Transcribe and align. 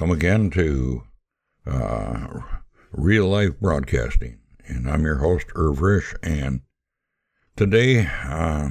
welcome 0.00 0.16
again 0.16 0.48
to 0.48 1.02
uh, 1.66 2.26
Real 2.90 3.28
Life 3.28 3.60
Broadcasting. 3.60 4.38
And 4.66 4.88
I'm 4.88 5.04
your 5.04 5.16
host, 5.16 5.48
Irv 5.54 5.80
Risch. 5.80 6.16
And 6.22 6.62
today 7.54 8.06
uh, 8.06 8.70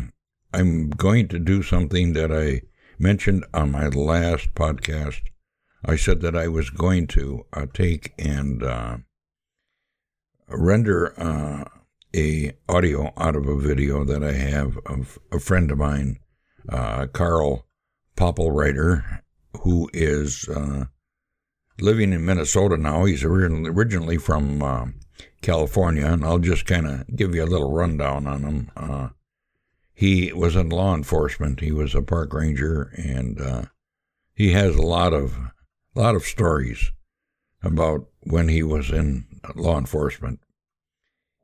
I'm 0.52 0.90
going 0.90 1.28
to 1.28 1.38
do 1.38 1.62
something 1.62 2.14
that 2.14 2.32
I 2.32 2.64
mentioned 2.98 3.46
on 3.54 3.72
my 3.72 3.90
last 3.90 4.56
podcast. 4.56 5.22
I 5.86 5.98
said 5.98 6.22
that 6.22 6.36
I 6.36 6.48
was 6.48 6.72
going 6.72 7.06
to 7.10 7.46
uh, 7.54 7.68
take 7.76 8.16
and 8.18 8.64
uh, 8.64 8.98
render 10.48 11.14
uh, 11.16 11.66
a 12.16 12.54
audio 12.68 13.14
out 13.18 13.36
of 13.36 13.48
a 13.48 13.56
video 13.56 14.04
that 14.04 14.24
I 14.24 14.32
have 14.32 14.80
of 14.88 15.20
a 15.32 15.40
friend 15.40 15.70
of 15.70 15.78
mine, 15.78 16.18
uh, 16.70 17.06
Carl 17.06 17.68
Popplewriter, 18.18 19.22
who 19.62 19.92
is 19.94 20.50
uh, 20.50 20.86
living 21.82 22.14
in 22.14 22.26
Minnesota 22.26 22.78
now. 22.78 23.06
He's 23.06 23.24
originally 23.24 24.18
from 24.18 24.62
uh, 24.62 24.86
California, 25.42 26.06
and 26.06 26.24
I'll 26.24 26.40
just 26.40 26.66
kind 26.66 26.88
of 26.88 27.16
give 27.16 27.36
you 27.36 27.44
a 27.44 27.46
little 27.46 27.72
rundown 27.72 28.28
on 28.28 28.44
him. 28.44 28.72
Uh, 28.76 29.10
he 29.94 30.32
was 30.32 30.56
in 30.56 30.70
law 30.70 30.96
enforcement. 30.96 31.60
He 31.60 31.72
was 31.72 31.94
a 31.94 32.02
park 32.02 32.34
ranger, 32.34 32.94
and 32.96 33.42
uh, 33.42 33.64
he 34.34 34.54
has 34.54 34.76
a 34.76 34.82
lot 34.82 35.14
of 35.14 35.38
a 35.96 36.00
lot 36.00 36.16
of 36.16 36.24
stories 36.24 36.92
about 37.62 38.08
when 38.22 38.48
he 38.48 38.64
was 38.64 38.90
in 38.90 39.26
law 39.56 39.78
enforcement. 39.78 40.40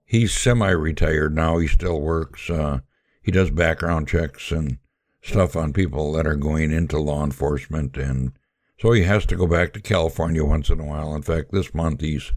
He's 0.06 0.32
semi-retired 0.34 1.36
now. 1.36 1.58
He 1.58 1.68
still 1.68 2.00
works. 2.00 2.50
Uh, 2.50 2.80
he 3.22 3.32
does 3.32 3.50
background 3.50 4.08
checks 4.08 4.52
and 4.52 4.78
stuff 5.22 5.56
on 5.56 5.74
people 5.74 6.14
that 6.14 6.28
are 6.28 6.36
going 6.36 6.72
into 6.72 7.00
law 7.00 7.24
enforcement. 7.24 7.98
And 7.98 8.32
so 8.78 8.92
he 8.92 9.04
has 9.04 9.26
to 9.28 9.36
go 9.36 9.48
back 9.48 9.74
to 9.74 9.82
California 9.82 10.44
once 10.44 10.70
in 10.70 10.80
a 10.80 10.86
while. 10.86 11.16
In 11.16 11.22
fact, 11.22 11.52
this 11.52 11.74
month 11.74 12.02
he's 12.02 12.32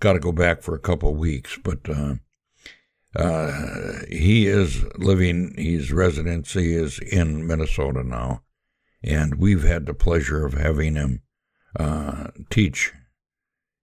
got 0.00 0.14
to 0.14 0.20
go 0.20 0.32
back 0.32 0.62
for 0.62 0.74
a 0.74 0.80
couple 0.80 1.10
of 1.10 1.18
weeks. 1.18 1.58
But 1.62 1.88
uh, 1.88 2.14
uh, 3.16 4.00
he 4.10 4.46
is 4.46 4.84
living, 4.98 5.54
his 5.56 5.92
residency 5.92 6.74
is 6.74 6.98
in 6.98 7.46
Minnesota 7.46 8.02
now. 8.02 8.42
And 9.02 9.36
we've 9.36 9.62
had 9.62 9.86
the 9.86 9.94
pleasure 9.94 10.44
of 10.44 10.54
having 10.54 10.94
him 10.94 11.22
uh, 11.78 12.28
teach 12.50 12.92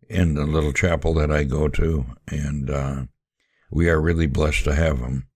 in 0.09 0.33
the 0.33 0.45
little 0.45 0.73
chapel 0.73 1.13
that 1.13 1.31
I 1.31 1.43
go 1.43 1.69
to. 1.69 2.05
And 2.27 2.69
uh, 2.69 3.03
we 3.71 3.89
are 3.89 4.01
really 4.01 4.27
blessed 4.27 4.65
to 4.65 4.75
have 4.75 4.99
him. 4.99 5.27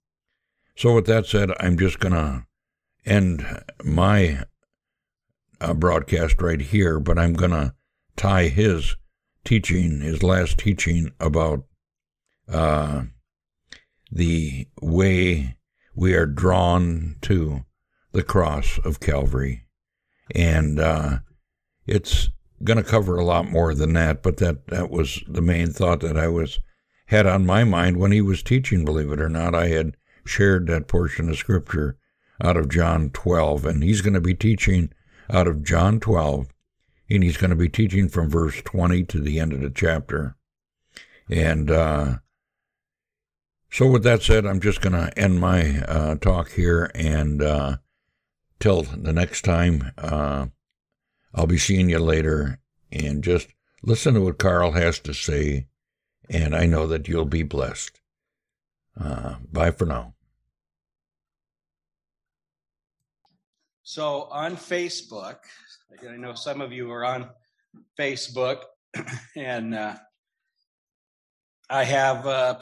So, 0.75 0.93
with 0.95 1.05
that 1.05 1.25
said, 1.25 1.51
I'm 1.59 1.77
just 1.77 1.99
going 1.99 2.13
to 2.13 2.45
end 3.05 3.63
my 3.83 4.43
uh, 5.61 5.73
broadcast 5.73 6.41
right 6.41 6.61
here, 6.61 6.99
but 6.99 7.17
I'm 7.17 7.33
going 7.33 7.51
to 7.51 7.73
tie 8.15 8.47
his 8.47 8.95
teaching, 9.43 10.01
his 10.01 10.23
last 10.23 10.57
teaching 10.57 11.11
about 11.19 11.63
uh, 12.47 13.03
the 14.11 14.67
way 14.81 15.57
we 15.95 16.13
are 16.13 16.25
drawn 16.25 17.15
to 17.21 17.65
the 18.11 18.23
cross 18.23 18.79
of 18.83 18.99
Calvary. 18.99 19.65
And 20.33 20.79
uh, 20.79 21.19
it's 21.85 22.29
going 22.63 22.77
to 22.77 22.83
cover 22.83 23.17
a 23.17 23.25
lot 23.25 23.49
more 23.49 23.73
than 23.73 23.93
that, 23.93 24.23
but 24.23 24.37
that, 24.37 24.67
that 24.67 24.89
was 24.89 25.21
the 25.27 25.41
main 25.41 25.71
thought 25.71 25.99
that 26.01 26.17
I 26.17 26.27
was 26.27 26.59
had 27.07 27.27
on 27.27 27.45
my 27.45 27.63
mind 27.63 27.97
when 27.97 28.11
he 28.11 28.21
was 28.21 28.41
teaching, 28.41 28.83
believe 28.83 29.11
it 29.11 29.21
or 29.21 29.29
not. 29.29 29.53
I 29.53 29.67
had 29.67 29.95
shared 30.25 30.67
that 30.67 30.87
portion 30.87 31.29
of 31.29 31.37
scripture 31.37 31.97
out 32.43 32.57
of 32.57 32.69
John 32.69 33.11
12, 33.11 33.65
and 33.65 33.83
he's 33.83 34.01
going 34.01 34.13
to 34.15 34.21
be 34.21 34.33
teaching 34.33 34.91
out 35.29 35.47
of 35.47 35.63
John 35.63 35.99
12, 35.99 36.47
and 37.09 37.23
he's 37.23 37.37
going 37.37 37.49
to 37.49 37.55
be 37.55 37.69
teaching 37.69 38.09
from 38.09 38.29
verse 38.29 38.61
20 38.63 39.03
to 39.05 39.19
the 39.19 39.39
end 39.39 39.53
of 39.53 39.61
the 39.61 39.69
chapter. 39.69 40.35
And 41.29 41.71
uh, 41.71 42.15
so, 43.71 43.89
with 43.89 44.03
that 44.03 44.21
said, 44.21 44.45
I'm 44.45 44.61
just 44.61 44.81
going 44.81 44.93
to 44.93 45.17
end 45.17 45.39
my 45.39 45.79
uh, 45.81 46.15
talk 46.15 46.51
here, 46.51 46.91
and 46.95 47.41
uh, 47.41 47.77
till 48.59 48.83
the 48.83 49.13
next 49.13 49.43
time, 49.43 49.91
uh, 49.97 50.47
I'll 51.33 51.47
be 51.47 51.57
seeing 51.57 51.89
you 51.89 51.99
later, 51.99 52.59
and 52.91 53.23
just 53.23 53.49
listen 53.83 54.13
to 54.13 54.21
what 54.21 54.39
Carl 54.39 54.71
has 54.71 54.99
to 54.99 55.13
say, 55.13 55.67
and 56.29 56.55
I 56.55 56.65
know 56.65 56.87
that 56.87 57.07
you'll 57.07 57.25
be 57.25 57.43
blessed. 57.43 57.99
Uh, 58.99 59.35
bye 59.51 59.71
for 59.71 59.85
now. 59.85 60.14
So 63.87 64.23
on 64.31 64.57
Facebook, 64.57 65.37
I 66.01 66.17
know 66.17 66.33
some 66.33 66.59
of 66.59 66.71
you 66.71 66.91
are 66.91 67.05
on 67.05 67.29
Facebook, 67.99 68.63
and 69.35 69.75
uh, 69.75 69.93
I 71.69 71.83
have 71.83 72.25
uh, 72.25 72.57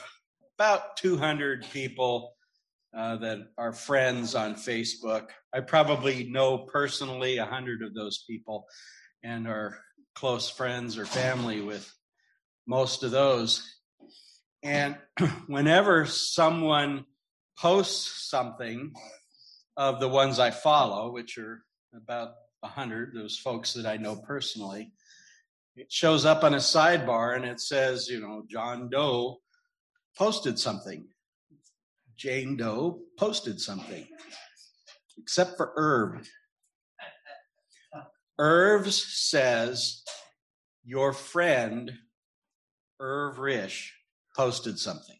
about 0.59 0.97
200 0.97 1.65
people 1.71 2.35
uh, 2.93 3.15
that 3.15 3.37
are 3.57 3.71
friends 3.71 4.35
on 4.35 4.55
Facebook. 4.55 5.27
I 5.53 5.61
probably 5.61 6.25
know 6.25 6.57
personally 6.57 7.39
100 7.39 7.83
of 7.83 7.93
those 7.93 8.25
people 8.29 8.65
and 9.23 9.47
are 9.47 9.79
close 10.15 10.49
friends 10.49 10.97
or 10.97 11.05
family 11.05 11.61
with 11.61 11.89
most 12.67 13.01
of 13.01 13.11
those. 13.11 13.65
And 14.61 14.97
whenever 15.47 16.05
someone 16.05 17.05
posts 17.57 18.29
something, 18.29 18.93
of 19.77 19.99
the 19.99 20.09
ones 20.09 20.39
I 20.39 20.51
follow, 20.51 21.11
which 21.11 21.37
are 21.37 21.63
about 21.95 22.33
a 22.63 22.67
hundred, 22.67 23.13
those 23.13 23.37
folks 23.37 23.73
that 23.73 23.85
I 23.85 23.97
know 23.97 24.15
personally, 24.15 24.91
it 25.75 25.91
shows 25.91 26.25
up 26.25 26.43
on 26.43 26.53
a 26.53 26.57
sidebar 26.57 27.35
and 27.35 27.45
it 27.45 27.59
says, 27.59 28.07
you 28.07 28.21
know, 28.21 28.43
John 28.49 28.89
Doe 28.89 29.39
posted 30.17 30.59
something. 30.59 31.07
Jane 32.15 32.55
Doe 32.55 33.01
posted 33.17 33.59
something, 33.59 34.07
except 35.17 35.57
for 35.57 35.73
Irv. 35.75 36.29
Irv's 38.37 39.03
says, 39.03 40.03
your 40.85 41.13
friend 41.13 41.91
Irv 42.99 43.37
Risch 43.37 43.89
posted 44.35 44.77
something. 44.79 45.17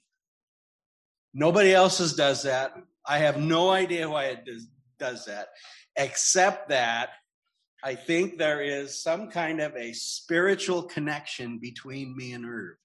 Nobody 1.33 1.73
else's 1.73 2.13
does 2.13 2.43
that. 2.43 2.75
I 3.05 3.19
have 3.19 3.37
no 3.37 3.69
idea 3.69 4.09
why 4.09 4.25
it 4.25 4.45
does, 4.45 4.67
does 4.99 5.25
that, 5.25 5.49
except 5.95 6.69
that 6.69 7.09
I 7.83 7.95
think 7.95 8.37
there 8.37 8.61
is 8.61 9.01
some 9.01 9.29
kind 9.29 9.59
of 9.59 9.75
a 9.75 9.91
spiritual 9.91 10.83
connection 10.83 11.59
between 11.59 12.15
me 12.15 12.31
and 12.31 12.45
Irv. 12.45 12.77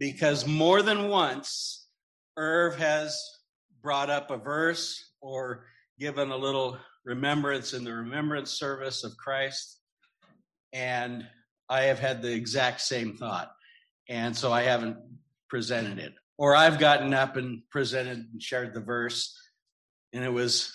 Because 0.00 0.46
more 0.46 0.82
than 0.82 1.08
once, 1.08 1.86
Irv 2.36 2.76
has 2.76 3.16
brought 3.82 4.10
up 4.10 4.32
a 4.32 4.36
verse 4.36 5.12
or 5.20 5.66
given 6.00 6.32
a 6.32 6.36
little 6.36 6.76
remembrance 7.04 7.72
in 7.72 7.84
the 7.84 7.92
remembrance 7.92 8.50
service 8.50 9.04
of 9.04 9.16
Christ. 9.16 9.78
And 10.72 11.24
I 11.68 11.82
have 11.82 12.00
had 12.00 12.20
the 12.20 12.32
exact 12.32 12.80
same 12.80 13.16
thought. 13.16 13.52
And 14.08 14.36
so 14.36 14.52
I 14.52 14.62
haven't 14.62 14.96
presented 15.48 15.98
it 16.00 16.14
or 16.36 16.54
I've 16.56 16.78
gotten 16.78 17.14
up 17.14 17.36
and 17.36 17.62
presented 17.70 18.26
and 18.32 18.42
shared 18.42 18.74
the 18.74 18.80
verse, 18.80 19.38
and 20.12 20.24
it 20.24 20.32
was 20.32 20.72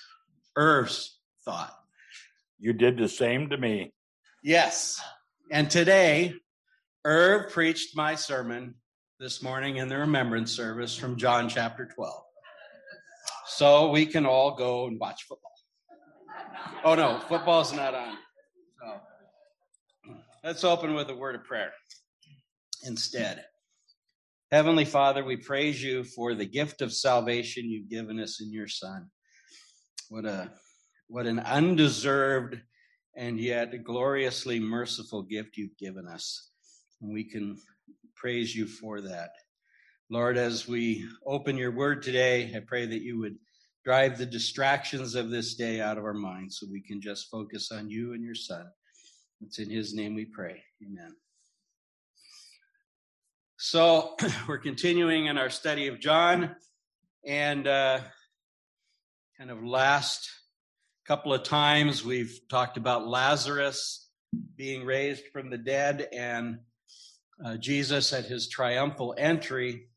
Irv's 0.55 1.19
thought. 1.45 1.75
You 2.59 2.73
did 2.73 2.97
the 2.97 3.07
same 3.07 3.49
to 3.49 3.57
me. 3.57 3.93
Yes. 4.43 5.01
And 5.51 5.69
today, 5.69 6.33
Irv 7.05 7.51
preached 7.51 7.95
my 7.95 8.15
sermon 8.15 8.75
this 9.19 9.41
morning 9.41 9.77
in 9.77 9.87
the 9.87 9.97
remembrance 9.97 10.51
service 10.51 10.95
from 10.95 11.17
John 11.17 11.49
chapter 11.49 11.85
12. 11.85 12.23
So 13.47 13.89
we 13.89 14.05
can 14.05 14.25
all 14.25 14.55
go 14.55 14.87
and 14.87 14.99
watch 14.99 15.23
football. 15.23 15.51
Oh, 16.83 16.95
no, 16.95 17.19
football's 17.27 17.73
not 17.73 17.93
on. 17.93 18.15
So 18.79 20.15
let's 20.43 20.63
open 20.63 20.93
with 20.93 21.09
a 21.09 21.15
word 21.15 21.35
of 21.35 21.43
prayer 21.43 21.73
instead. 22.85 23.43
Heavenly 24.51 24.85
Father, 24.85 25.23
we 25.23 25.37
praise 25.37 25.83
you 25.83 26.03
for 26.03 26.33
the 26.33 26.45
gift 26.45 26.81
of 26.81 26.91
salvation 26.91 27.69
you've 27.69 27.87
given 27.87 28.19
us 28.19 28.41
in 28.41 28.51
your 28.51 28.67
Son. 28.67 29.07
What 30.09 30.25
a 30.25 30.49
what 31.07 31.27
an 31.27 31.39
undeserved 31.39 32.59
and 33.15 33.39
yet 33.39 33.83
gloriously 33.83 34.59
merciful 34.59 35.21
gift 35.21 35.57
you've 35.57 35.77
given 35.77 36.07
us. 36.07 36.49
And 36.99 37.13
we 37.13 37.25
can 37.25 37.57
praise 38.15 38.55
you 38.55 38.65
for 38.65 39.01
that. 39.01 39.29
Lord, 40.09 40.35
as 40.35 40.67
we 40.67 41.07
open 41.27 41.55
your 41.55 41.71
word 41.71 42.01
today, 42.01 42.51
I 42.55 42.61
pray 42.65 42.87
that 42.87 43.03
you 43.03 43.19
would 43.19 43.35
drive 43.85 44.17
the 44.17 44.25
distractions 44.25 45.13
of 45.13 45.29
this 45.29 45.53
day 45.53 45.79
out 45.79 45.99
of 45.99 46.05
our 46.05 46.13
minds 46.15 46.57
so 46.59 46.65
we 46.71 46.81
can 46.81 46.99
just 46.99 47.29
focus 47.29 47.71
on 47.71 47.87
you 47.87 48.13
and 48.13 48.23
your 48.23 48.33
Son. 48.33 48.65
It's 49.41 49.59
in 49.59 49.69
his 49.69 49.93
name 49.93 50.15
we 50.15 50.25
pray. 50.25 50.63
Amen. 50.83 51.15
So 53.61 54.15
we're 54.47 54.59
continuing 54.59 55.25
in 55.25 55.37
our 55.37 55.49
study 55.49 55.87
of 55.87 55.99
John, 55.99 56.55
and 57.25 57.67
uh, 57.67 57.99
kind 59.37 59.51
of 59.51 59.61
last 59.61 60.29
couple 61.05 61.33
of 61.33 61.43
times 61.43 62.05
we've 62.05 62.39
talked 62.49 62.77
about 62.77 63.05
Lazarus 63.05 64.07
being 64.55 64.85
raised 64.85 65.25
from 65.33 65.49
the 65.49 65.57
dead 65.57 66.07
and 66.13 66.59
uh, 67.43 67.57
Jesus 67.57 68.13
at 68.13 68.23
his 68.23 68.47
triumphal 68.47 69.13
entry. 69.17 69.89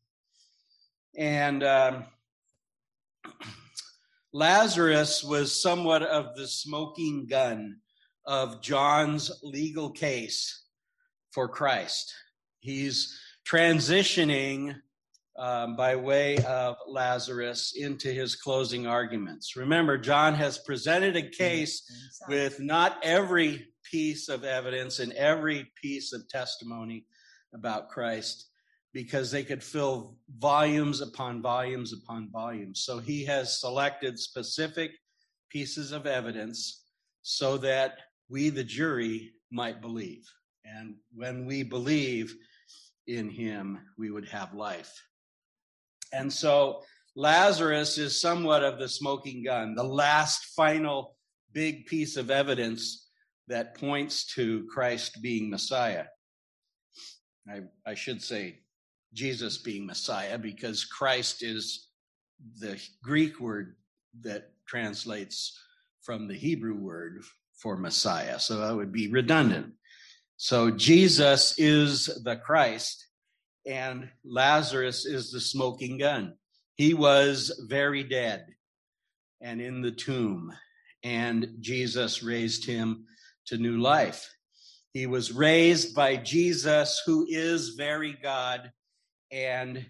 And 1.17 1.63
um, 1.63 2.03
Lazarus 4.33 5.23
was 5.23 5.61
somewhat 5.61 6.03
of 6.03 6.35
the 6.35 6.49
smoking 6.49 7.27
gun 7.27 7.77
of 8.25 8.61
John's 8.61 9.31
legal 9.41 9.89
case 9.89 10.65
for 11.31 11.47
Christ. 11.47 12.13
He's 12.59 13.17
transitioning 13.47 14.75
um, 15.37 15.75
by 15.75 15.95
way 15.95 16.37
of 16.37 16.75
Lazarus 16.87 17.73
into 17.75 18.09
his 18.09 18.35
closing 18.35 18.85
arguments. 18.85 19.55
Remember, 19.55 19.97
John 19.97 20.35
has 20.35 20.59
presented 20.59 21.15
a 21.15 21.29
case 21.29 21.81
with 22.27 22.59
not 22.59 22.97
every 23.03 23.67
piece 23.89 24.29
of 24.29 24.43
evidence 24.43 24.99
and 24.99 25.11
every 25.13 25.71
piece 25.81 26.13
of 26.13 26.27
testimony 26.29 27.05
about 27.53 27.89
Christ 27.89 28.49
because 28.93 29.31
they 29.31 29.43
could 29.43 29.63
fill 29.63 30.15
volumes 30.37 31.01
upon 31.01 31.41
volumes 31.41 31.93
upon 31.93 32.29
volumes. 32.31 32.83
So 32.85 32.99
he 32.99 33.25
has 33.25 33.59
selected 33.59 34.19
specific 34.19 34.91
pieces 35.49 35.91
of 35.91 36.05
evidence 36.05 36.83
so 37.23 37.57
that 37.57 37.97
we, 38.29 38.49
the 38.49 38.63
jury, 38.63 39.31
might 39.51 39.81
believe. 39.81 40.31
And 40.63 40.95
when 41.13 41.45
we 41.45 41.63
believe 41.63 42.35
in 43.07 43.29
him, 43.29 43.79
we 43.97 44.11
would 44.11 44.27
have 44.29 44.53
life. 44.53 45.01
And 46.11 46.31
so 46.31 46.83
Lazarus 47.15 47.97
is 47.97 48.19
somewhat 48.19 48.63
of 48.63 48.79
the 48.79 48.87
smoking 48.87 49.43
gun, 49.43 49.75
the 49.75 49.83
last 49.83 50.45
final 50.55 51.15
big 51.51 51.85
piece 51.85 52.17
of 52.17 52.31
evidence 52.31 53.09
that 53.47 53.77
points 53.77 54.25
to 54.35 54.65
Christ 54.71 55.21
being 55.21 55.49
Messiah. 55.49 56.05
I, 57.49 57.61
I 57.85 57.93
should 57.93 58.21
say 58.21 58.59
Jesus 59.13 59.57
being 59.57 59.85
Messiah 59.85 60.37
because 60.37 60.85
Christ 60.85 61.43
is 61.43 61.89
the 62.59 62.81
Greek 63.03 63.39
word 63.39 63.75
that 64.21 64.51
translates 64.67 65.59
from 66.01 66.27
the 66.27 66.35
Hebrew 66.35 66.75
word 66.75 67.23
for 67.57 67.77
Messiah. 67.77 68.39
So 68.39 68.57
that 68.57 68.75
would 68.75 68.91
be 68.91 69.09
redundant. 69.09 69.73
So 70.37 70.71
Jesus 70.71 71.55
is 71.57 72.05
the 72.23 72.35
Christ 72.35 73.07
and 73.65 74.09
Lazarus 74.25 75.05
is 75.05 75.31
the 75.31 75.39
smoking 75.39 75.97
gun. 75.97 76.35
He 76.75 76.93
was 76.93 77.65
very 77.67 78.03
dead 78.03 78.45
and 79.41 79.61
in 79.61 79.81
the 79.81 79.91
tomb, 79.91 80.53
and 81.03 81.57
Jesus 81.59 82.23
raised 82.23 82.65
him 82.65 83.05
to 83.47 83.57
new 83.57 83.77
life. 83.77 84.29
He 84.93 85.05
was 85.05 85.31
raised 85.31 85.95
by 85.95 86.17
Jesus, 86.17 87.01
who 87.05 87.25
is 87.29 87.69
very 87.69 88.13
God, 88.21 88.71
and 89.31 89.85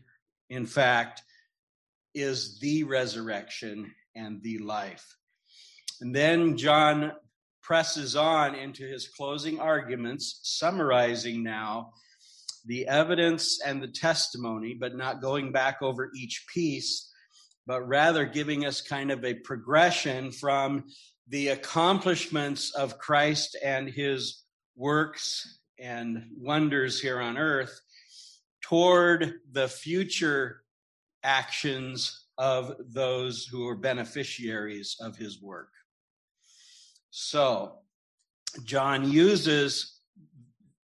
in 0.50 0.66
fact, 0.66 1.22
is 2.16 2.60
the 2.60 2.84
resurrection 2.84 3.94
and 4.16 4.42
the 4.42 4.60
life. 4.60 5.18
And 6.02 6.16
then 6.16 6.58
John 6.58 7.12
presses 7.64 8.16
on 8.16 8.54
into 8.54 8.86
his 8.86 9.08
closing 9.08 9.60
arguments, 9.60 10.40
summarizing 10.44 11.42
now 11.42 11.94
the 12.66 12.88
evidence 12.88 13.60
and 13.66 13.82
the 13.82 13.88
testimony, 13.88 14.76
but 14.80 14.96
not 14.96 15.22
going 15.22 15.52
back 15.52 15.82
over 15.82 16.12
each 16.16 16.46
piece, 16.54 17.12
but 17.66 17.88
rather 17.88 18.26
giving 18.26 18.66
us 18.66 18.82
kind 18.82 19.12
of 19.12 19.24
a 19.26 19.34
progression 19.34 20.32
from 20.32 20.84
the 21.30 21.50
accomplishments 21.50 22.74
of 22.76 22.98
Christ 22.98 23.58
and 23.64 23.90
his 23.90 24.44
works 24.76 25.60
and 25.80 26.26
wonders 26.38 27.00
here 27.00 27.20
on 27.20 27.38
earth 27.38 27.80
toward 28.62 29.36
the 29.52 29.68
future 29.68 30.64
actions 31.24 32.28
of 32.38 32.76
those 32.80 33.46
who 33.46 33.68
are 33.68 33.76
beneficiaries 33.76 34.98
of 35.00 35.16
his 35.16 35.42
work. 35.42 35.70
So, 37.16 37.74
John 38.64 39.08
uses 39.08 40.00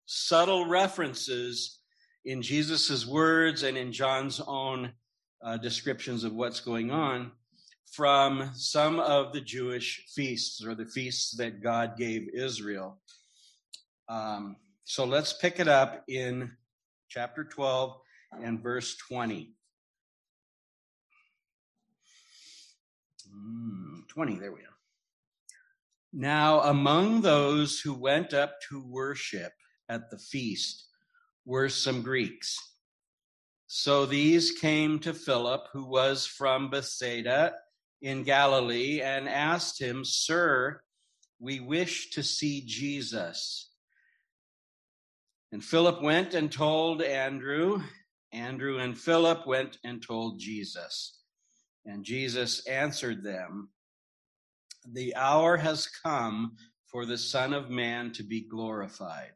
subtle 0.05 0.67
references 0.67 1.79
in 2.23 2.43
Jesus's 2.43 3.07
words 3.07 3.63
and 3.63 3.75
in 3.75 3.91
John's 3.91 4.39
own 4.39 4.93
uh, 5.41 5.57
descriptions 5.57 6.23
of 6.23 6.35
what's 6.35 6.59
going 6.59 6.91
on 6.91 7.31
from 7.91 8.51
some 8.53 8.99
of 8.99 9.33
the 9.33 9.41
Jewish 9.41 10.05
feasts 10.13 10.63
or 10.63 10.75
the 10.75 10.85
feasts 10.85 11.35
that 11.37 11.63
God 11.63 11.97
gave 11.97 12.29
Israel. 12.31 12.99
Um, 14.07 14.57
so 14.83 15.05
let's 15.05 15.33
pick 15.33 15.59
it 15.59 15.67
up 15.67 16.03
in 16.07 16.51
chapter 17.09 17.43
12 17.43 17.97
and 18.43 18.61
verse 18.61 18.95
20. 18.97 19.51
Mm, 23.35 24.07
20, 24.07 24.35
there 24.35 24.51
we 24.51 24.59
are. 24.59 24.68
Now, 26.11 26.61
among 26.61 27.21
those 27.21 27.79
who 27.79 27.93
went 27.93 28.33
up 28.33 28.55
to 28.69 28.83
worship 28.83 29.53
at 29.87 30.09
the 30.09 30.17
feast 30.17 30.87
were 31.45 31.69
some 31.69 32.01
Greeks. 32.01 32.57
So 33.67 34.07
these 34.07 34.51
came 34.51 34.97
to 34.99 35.13
Philip, 35.13 35.67
who 35.71 35.85
was 35.85 36.25
from 36.25 36.71
Bethsaida 36.71 37.53
in 38.01 38.23
Galilee, 38.23 39.01
and 39.01 39.29
asked 39.29 39.79
him, 39.79 40.03
Sir, 40.03 40.81
we 41.39 41.59
wish 41.59 42.09
to 42.11 42.23
see 42.23 42.63
Jesus. 42.65 43.69
And 45.51 45.63
Philip 45.63 46.01
went 46.01 46.33
and 46.33 46.51
told 46.51 47.03
Andrew. 47.03 47.83
Andrew 48.31 48.79
and 48.79 48.97
Philip 48.97 49.45
went 49.45 49.77
and 49.83 50.01
told 50.01 50.39
Jesus. 50.39 51.19
And 51.85 52.03
Jesus 52.03 52.65
answered 52.67 53.23
them, 53.23 53.69
The 54.87 55.15
hour 55.15 55.57
has 55.57 55.87
come 55.87 56.55
for 56.87 57.05
the 57.05 57.17
Son 57.17 57.53
of 57.53 57.69
Man 57.69 58.11
to 58.13 58.23
be 58.23 58.41
glorified. 58.41 59.33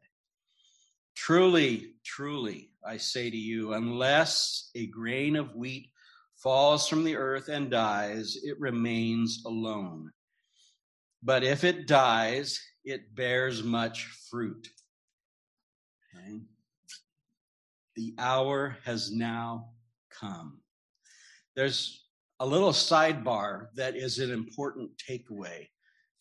Truly, 1.14 1.94
truly, 2.04 2.70
I 2.84 2.96
say 2.96 3.30
to 3.30 3.36
you, 3.36 3.74
unless 3.74 4.70
a 4.74 4.86
grain 4.86 5.36
of 5.36 5.54
wheat 5.54 5.90
falls 6.36 6.88
from 6.88 7.04
the 7.04 7.16
earth 7.16 7.48
and 7.48 7.70
dies, 7.70 8.36
it 8.42 8.58
remains 8.58 9.42
alone. 9.46 10.10
But 11.22 11.44
if 11.44 11.64
it 11.64 11.86
dies, 11.86 12.60
it 12.84 13.14
bears 13.14 13.62
much 13.62 14.04
fruit. 14.30 14.68
Okay? 16.14 16.40
The 17.96 18.14
hour 18.18 18.76
has 18.84 19.12
now 19.12 19.70
come. 20.10 20.60
There's 21.54 22.03
a 22.44 22.54
little 22.54 22.72
sidebar 22.72 23.68
that 23.74 23.96
is 23.96 24.18
an 24.18 24.30
important 24.30 24.90
takeaway 24.98 25.66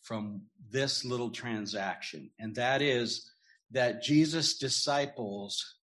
from 0.03 0.41
this 0.71 1.03
little 1.03 1.29
transaction, 1.29 2.29
and 2.39 2.55
that 2.55 2.81
is 2.81 3.29
that 3.71 4.01
Jesus' 4.01 4.57
disciples 4.57 5.79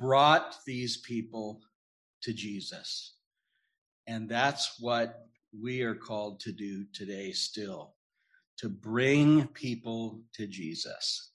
brought 0.00 0.56
these 0.66 0.96
people 0.96 1.60
to 2.24 2.32
Jesus. 2.32 3.14
And 4.08 4.28
that's 4.28 4.80
what 4.80 5.28
we 5.56 5.82
are 5.82 5.94
called 5.94 6.40
to 6.40 6.50
do 6.50 6.84
today 6.92 7.30
still 7.30 7.94
to 8.58 8.68
bring 8.68 9.46
people 9.46 10.22
to 10.34 10.48
Jesus. 10.48 11.30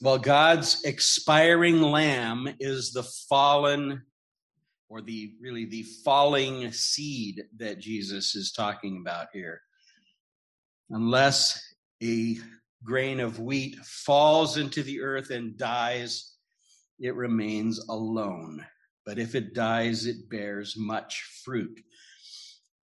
Well, 0.00 0.18
God's 0.18 0.84
expiring 0.84 1.82
lamb 1.82 2.48
is 2.60 2.92
the 2.92 3.02
fallen 3.02 4.02
or 4.88 5.00
the 5.00 5.32
really 5.40 5.64
the 5.64 5.82
falling 6.04 6.70
seed 6.72 7.44
that 7.58 7.80
Jesus 7.80 8.34
is 8.34 8.52
talking 8.52 8.98
about 9.00 9.28
here. 9.32 9.60
Unless 10.90 11.62
a 12.02 12.36
grain 12.84 13.20
of 13.20 13.40
wheat 13.40 13.76
falls 13.76 14.58
into 14.58 14.82
the 14.82 15.00
earth 15.00 15.30
and 15.30 15.56
dies, 15.56 16.34
it 17.00 17.14
remains 17.14 17.78
alone. 17.88 18.64
But 19.06 19.18
if 19.18 19.34
it 19.34 19.54
dies, 19.54 20.06
it 20.06 20.28
bears 20.30 20.74
much 20.76 21.22
fruit. 21.44 21.80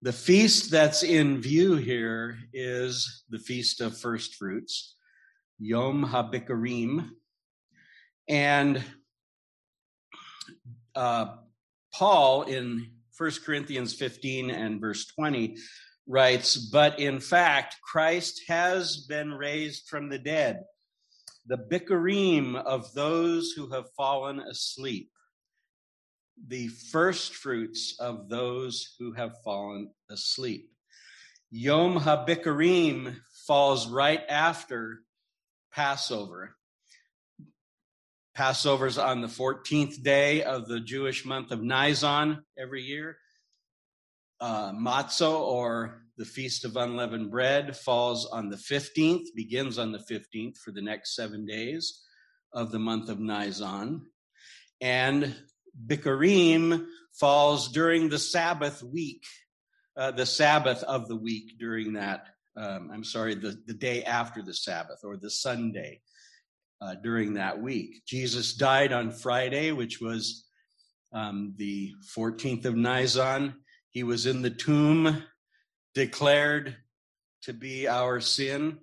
The 0.02 0.12
feast 0.12 0.70
that's 0.70 1.04
in 1.04 1.40
view 1.40 1.76
here 1.76 2.36
is 2.52 3.24
the 3.30 3.38
Feast 3.38 3.80
of 3.80 3.96
First 3.96 4.34
Fruits, 4.34 4.96
Yom 5.60 6.04
HaBikurim. 6.04 7.08
And 8.28 8.82
uh, 10.94 11.36
Paul 11.92 12.42
in 12.42 12.90
1 13.16 13.30
Corinthians 13.44 13.94
15 13.94 14.50
and 14.50 14.80
verse 14.80 15.06
20 15.06 15.56
writes, 16.06 16.56
But 16.56 16.98
in 16.98 17.20
fact, 17.20 17.76
Christ 17.82 18.42
has 18.48 19.06
been 19.08 19.32
raised 19.32 19.88
from 19.88 20.08
the 20.08 20.18
dead, 20.18 20.64
the 21.46 21.58
bikurim 21.58 22.56
of 22.56 22.92
those 22.94 23.52
who 23.52 23.68
have 23.68 23.92
fallen 23.96 24.40
asleep, 24.40 25.10
the 26.46 26.68
first 26.68 27.34
fruits 27.34 27.96
of 28.00 28.28
those 28.28 28.94
who 28.98 29.12
have 29.12 29.34
fallen 29.44 29.90
asleep. 30.10 30.70
Yom 31.50 32.00
HaBikurim 32.00 33.14
falls 33.46 33.86
right 33.86 34.22
after 34.28 35.00
Passover. 35.70 36.56
Passover's 38.34 38.96
on 38.96 39.20
the 39.20 39.28
14th 39.28 40.02
day 40.02 40.42
of 40.42 40.66
the 40.66 40.80
Jewish 40.80 41.24
month 41.24 41.50
of 41.50 41.62
Nisan 41.62 42.42
every 42.58 42.82
year. 42.82 43.18
Uh, 44.40 44.72
Matzah, 44.72 45.30
or 45.30 46.02
the 46.16 46.24
Feast 46.24 46.64
of 46.64 46.76
Unleavened 46.76 47.30
Bread, 47.30 47.76
falls 47.76 48.26
on 48.26 48.48
the 48.48 48.56
15th, 48.56 49.26
begins 49.36 49.78
on 49.78 49.92
the 49.92 49.98
15th 50.10 50.56
for 50.56 50.72
the 50.72 50.82
next 50.82 51.14
seven 51.14 51.44
days 51.44 52.02
of 52.52 52.72
the 52.72 52.78
month 52.78 53.10
of 53.10 53.20
Nisan. 53.20 54.06
And 54.80 55.36
Bikurim 55.86 56.86
falls 57.12 57.70
during 57.70 58.08
the 58.08 58.18
Sabbath 58.18 58.82
week, 58.82 59.24
uh, 59.96 60.10
the 60.10 60.26
Sabbath 60.26 60.82
of 60.84 61.06
the 61.06 61.16
week 61.16 61.58
during 61.58 61.92
that, 61.92 62.28
um, 62.56 62.90
I'm 62.92 63.04
sorry, 63.04 63.34
the, 63.34 63.60
the 63.66 63.74
day 63.74 64.04
after 64.04 64.42
the 64.42 64.54
Sabbath 64.54 65.00
or 65.04 65.18
the 65.18 65.30
Sunday 65.30 66.00
uh, 66.82 66.96
during 66.96 67.34
that 67.34 67.60
week. 67.60 68.02
Jesus 68.06 68.54
died 68.54 68.92
on 68.92 69.10
Friday, 69.10 69.70
which 69.72 70.00
was 70.00 70.46
um, 71.12 71.54
the 71.56 71.92
14th 72.16 72.64
of 72.64 72.74
Nisan. 72.74 73.54
He 73.90 74.02
was 74.02 74.26
in 74.26 74.42
the 74.42 74.50
tomb, 74.50 75.22
declared 75.94 76.76
to 77.42 77.52
be 77.52 77.86
our 77.86 78.20
sin, 78.20 78.78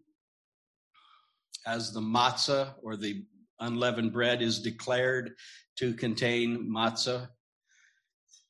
as 1.68 1.91
the 1.91 2.00
matzah 2.00 2.74
or 2.82 2.96
the 2.96 3.25
unleavened 3.60 4.13
bread 4.13 4.41
is 4.41 4.62
declared 4.62 5.34
to 5.77 5.94
contain 5.94 6.72
matzah, 6.74 7.27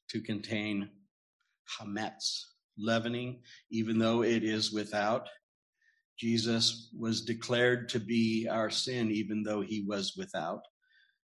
to 0.09 0.21
contain 0.21 0.89
hametz, 1.79 2.43
leavening, 2.77 3.41
even 3.71 3.97
though 3.97 4.23
it 4.23 4.43
is 4.43 4.71
without. 4.71 5.27
Jesus 6.19 6.89
was 6.97 7.21
declared 7.21 7.87
to 7.89 7.99
be 7.99 8.45
our 8.49 8.69
sin, 8.69 9.09
even 9.09 9.41
though 9.41 9.61
he 9.61 9.81
was 9.87 10.15
without 10.17 10.65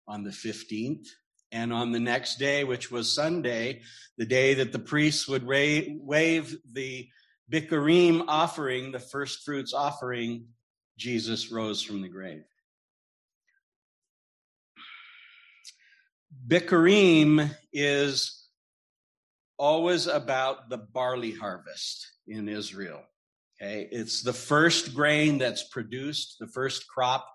on 0.05 0.24
the 0.24 0.31
15th. 0.31 1.07
And 1.53 1.71
on 1.71 1.93
the 1.93 2.00
next 2.00 2.39
day, 2.39 2.65
which 2.65 2.91
was 2.91 3.13
Sunday, 3.13 3.83
the 4.17 4.25
day 4.25 4.55
that 4.55 4.74
the 4.74 4.79
priests 4.79 5.29
would 5.29 5.48
ra- 5.48 5.93
wave 6.01 6.57
the 6.74 7.07
Bikurim 7.50 8.25
offering, 8.27 8.91
the 8.91 9.00
first 9.00 9.43
fruits 9.43 9.74
offering, 9.74 10.48
Jesus 10.98 11.51
rose 11.51 11.81
from 11.81 12.01
the 12.01 12.10
grave. 12.10 12.43
Bikurim 16.48 17.50
is 17.71 18.45
always 19.57 20.07
about 20.07 20.69
the 20.69 20.77
barley 20.77 21.31
harvest 21.31 22.12
in 22.27 22.50
Israel. 22.50 23.01
Okay, 23.61 23.87
it's 23.91 24.23
the 24.23 24.33
first 24.33 24.95
grain 24.95 25.37
that's 25.37 25.63
produced, 25.63 26.37
the 26.39 26.47
first 26.47 26.87
crop 26.87 27.27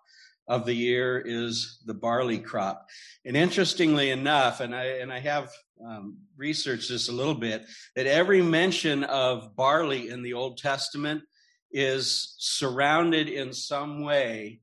of 0.49 0.67
the 0.67 0.75
year 0.75 1.23
is 1.25 1.79
the 1.87 1.95
barley 1.95 2.39
crop. 2.39 2.89
And 3.25 3.37
interestingly 3.37 4.11
enough, 4.11 4.59
and 4.59 4.75
I 4.75 4.85
and 4.85 5.13
I 5.13 5.21
have 5.21 5.53
um, 5.85 6.19
researched 6.37 6.89
this 6.89 7.09
a 7.09 7.13
little 7.13 7.35
bit, 7.35 7.65
that 7.95 8.09
every 8.09 8.43
mention 8.43 9.05
of 9.05 9.55
barley 9.55 10.09
in 10.09 10.23
the 10.23 10.33
Old 10.33 10.59
Testament 10.59 11.23
is 11.71 12.35
surrounded 12.39 13.29
in 13.29 13.53
some 13.53 14.03
way 14.03 14.63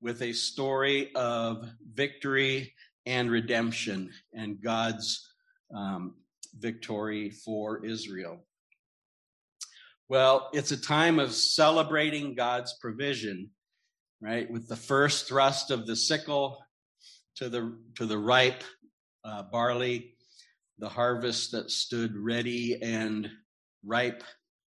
with 0.00 0.22
a 0.22 0.32
story 0.32 1.12
of 1.16 1.68
victory 1.92 2.72
and 3.04 3.30
redemption 3.32 4.12
and 4.32 4.62
God's 4.62 5.28
um, 5.74 6.14
victory 6.56 7.30
for 7.30 7.84
Israel. 7.84 8.44
Well, 10.10 10.48
it's 10.52 10.72
a 10.72 10.76
time 10.76 11.20
of 11.20 11.32
celebrating 11.32 12.34
God's 12.34 12.74
provision, 12.80 13.48
right? 14.20 14.50
With 14.50 14.66
the 14.66 14.74
first 14.74 15.28
thrust 15.28 15.70
of 15.70 15.86
the 15.86 15.94
sickle 15.94 16.58
to 17.36 17.48
the 17.48 17.78
to 17.94 18.06
the 18.06 18.18
ripe 18.18 18.64
uh, 19.24 19.44
barley, 19.52 20.16
the 20.80 20.88
harvest 20.88 21.52
that 21.52 21.70
stood 21.70 22.16
ready 22.16 22.82
and 22.82 23.30
ripe 23.86 24.24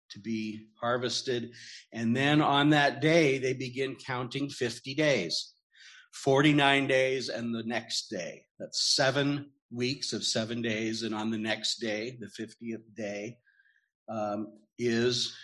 to 0.10 0.20
be 0.20 0.70
harvested, 0.82 1.52
and 1.94 2.18
then 2.18 2.42
on 2.42 2.72
that 2.72 3.00
day 3.00 3.38
they 3.38 3.54
begin 3.54 3.96
counting 3.96 4.50
50 4.50 4.96
days, 4.96 5.54
49 6.14 6.88
days, 6.88 7.30
and 7.30 7.54
the 7.54 7.62
next 7.62 8.08
day. 8.08 8.44
That's 8.58 8.96
seven 8.96 9.52
weeks 9.70 10.14
of 10.14 10.24
seven 10.24 10.64
days, 10.64 11.04
and 11.04 11.14
on 11.14 11.30
the 11.30 11.38
next 11.38 11.76
day, 11.76 12.18
the 12.20 12.26
50th 12.26 12.82
day. 12.96 13.38
Um, 14.10 14.48
is 14.80 15.36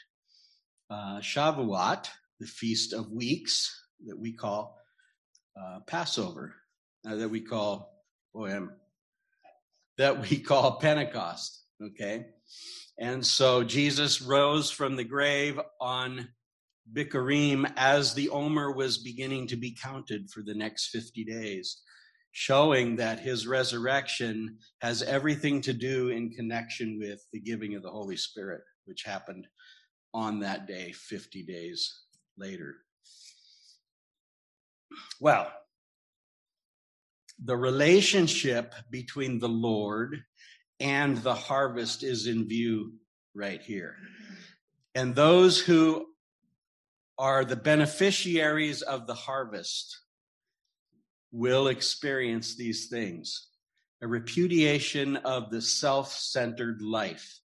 uh, 0.89 1.19
Shavuot, 1.19 2.07
the 2.39 2.47
Feast 2.47 2.93
of 2.93 3.11
Weeks 3.11 3.71
that 4.05 4.17
we 4.17 4.33
call 4.33 4.77
uh, 5.59 5.79
Passover, 5.87 6.55
uh, 7.07 7.15
that 7.15 7.29
we 7.29 7.41
call, 7.41 8.03
boy, 8.33 8.51
I'm, 8.51 8.71
that 9.97 10.29
we 10.29 10.39
call 10.39 10.79
Pentecost. 10.79 11.63
Okay. 11.81 12.27
And 12.99 13.25
so 13.25 13.63
Jesus 13.63 14.21
rose 14.21 14.69
from 14.69 14.95
the 14.95 15.03
grave 15.03 15.59
on 15.81 16.29
Bikurim 16.91 17.71
as 17.77 18.13
the 18.13 18.29
Omer 18.29 18.71
was 18.71 18.97
beginning 18.97 19.47
to 19.47 19.55
be 19.55 19.75
counted 19.81 20.29
for 20.29 20.43
the 20.43 20.53
next 20.53 20.89
50 20.89 21.23
days, 21.23 21.81
showing 22.31 22.97
that 22.97 23.19
his 23.19 23.47
resurrection 23.47 24.57
has 24.81 25.01
everything 25.01 25.61
to 25.61 25.73
do 25.73 26.09
in 26.09 26.31
connection 26.31 26.99
with 26.99 27.25
the 27.31 27.39
giving 27.39 27.75
of 27.75 27.83
the 27.83 27.89
Holy 27.89 28.17
Spirit 28.17 28.61
which 28.85 29.03
happened 29.03 29.47
on 30.13 30.39
that 30.39 30.67
day 30.67 30.91
50 30.91 31.43
days 31.43 32.01
later. 32.37 32.75
Well, 35.19 35.51
the 37.43 37.57
relationship 37.57 38.73
between 38.89 39.39
the 39.39 39.49
Lord 39.49 40.23
and 40.79 41.17
the 41.17 41.33
harvest 41.33 42.03
is 42.03 42.27
in 42.27 42.47
view 42.47 42.93
right 43.33 43.61
here. 43.61 43.95
And 44.95 45.15
those 45.15 45.59
who 45.59 46.05
are 47.17 47.45
the 47.45 47.55
beneficiaries 47.55 48.81
of 48.81 49.07
the 49.07 49.13
harvest 49.13 49.99
will 51.31 51.67
experience 51.67 52.55
these 52.55 52.87
things 52.87 53.47
a 54.01 54.07
repudiation 54.07 55.15
of 55.17 55.49
the 55.49 55.61
self 55.61 56.11
centered 56.11 56.81
life 56.81 57.39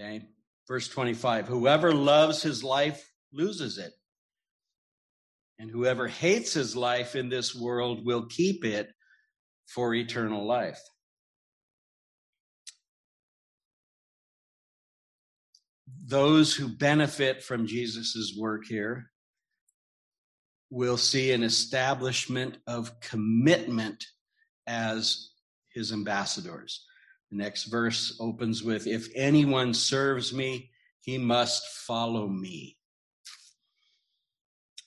Okay. 0.00 0.26
Verse 0.66 0.88
25 0.88 1.48
Whoever 1.48 1.92
loves 1.92 2.42
his 2.42 2.62
life 2.62 3.10
loses 3.32 3.78
it. 3.78 3.92
And 5.58 5.70
whoever 5.70 6.06
hates 6.06 6.52
his 6.52 6.76
life 6.76 7.16
in 7.16 7.28
this 7.28 7.54
world 7.54 8.06
will 8.06 8.26
keep 8.26 8.64
it 8.64 8.90
for 9.66 9.94
eternal 9.94 10.46
life. 10.46 10.80
Those 16.04 16.54
who 16.54 16.68
benefit 16.68 17.42
from 17.42 17.66
Jesus' 17.66 18.34
work 18.38 18.62
here 18.66 19.10
will 20.70 20.96
see 20.96 21.32
an 21.32 21.42
establishment 21.42 22.58
of 22.66 22.98
commitment 23.00 24.04
as 24.66 25.30
his 25.72 25.92
ambassadors. 25.92 26.86
The 27.30 27.36
next 27.36 27.64
verse 27.64 28.16
opens 28.20 28.62
with 28.62 28.86
If 28.86 29.08
anyone 29.14 29.74
serves 29.74 30.32
me, 30.32 30.70
he 31.00 31.18
must 31.18 31.66
follow 31.86 32.26
me. 32.26 32.76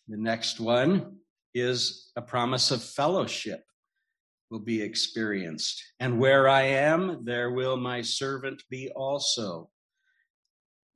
The 0.07 0.17
next 0.17 0.59
one 0.59 1.17
is 1.53 2.11
a 2.15 2.21
promise 2.21 2.71
of 2.71 2.83
fellowship 2.83 3.63
will 4.49 4.59
be 4.59 4.81
experienced. 4.81 5.81
And 5.99 6.19
where 6.19 6.49
I 6.49 6.63
am, 6.63 7.23
there 7.23 7.51
will 7.51 7.77
my 7.77 8.01
servant 8.01 8.61
be 8.69 8.91
also. 8.95 9.69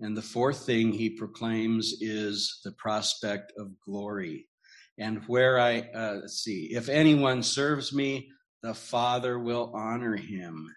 And 0.02 0.16
the 0.16 0.22
fourth 0.22 0.66
thing 0.66 0.92
he 0.92 1.10
proclaims 1.10 1.96
is 2.02 2.60
the 2.66 2.74
prospect 2.74 3.54
of 3.58 3.80
glory. 3.80 4.50
And 4.98 5.24
where 5.28 5.58
I, 5.60 5.80
uh, 5.80 6.28
see, 6.28 6.74
if 6.74 6.90
anyone 6.90 7.42
serves 7.42 7.94
me, 7.94 8.30
the 8.62 8.74
Father 8.74 9.40
will 9.40 9.72
honor 9.74 10.18
him. 10.18 10.70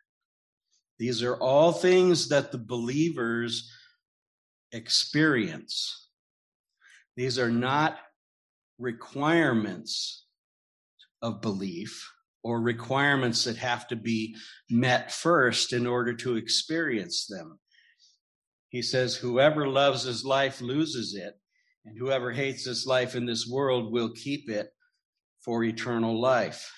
These 0.99 1.23
are 1.23 1.37
all 1.37 1.73
things 1.73 2.29
that 2.29 2.51
the 2.51 2.59
believers 2.59 3.71
experience. 4.73 6.09
These 7.17 7.39
are 7.39 7.51
not 7.51 7.99
requirements 8.79 10.25
of 11.23 11.41
belief 11.41 12.13
or 12.43 12.61
requirements 12.61 13.45
that 13.45 13.57
have 13.57 13.89
to 13.89 13.97
be 13.97 14.37
met 14.71 15.13
first 15.13 15.73
in 15.73 15.87
order 15.87 16.15
to 16.15 16.37
experience 16.37 17.27
them. 17.27 17.59
He 18.69 18.83
says, 18.83 19.17
Whoever 19.17 19.67
loves 19.67 20.05
his 20.05 20.25
life 20.25 20.61
loses 20.61 21.15
it, 21.15 21.35
and 21.85 21.99
whoever 21.99 22.33
hates 22.33 22.65
his 22.65 22.87
life 22.87 23.15
in 23.15 23.27
this 23.27 23.47
world 23.47 23.93
will 23.93 24.11
keep 24.11 24.49
it 24.49 24.69
for 25.41 25.65
eternal 25.65 26.21
life. 26.21 26.71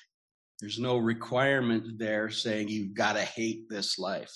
There's 0.60 0.78
no 0.78 0.98
requirement 0.98 1.98
there 1.98 2.30
saying 2.30 2.68
you've 2.68 2.94
got 2.94 3.14
to 3.14 3.22
hate 3.22 3.68
this 3.68 3.98
life. 3.98 4.32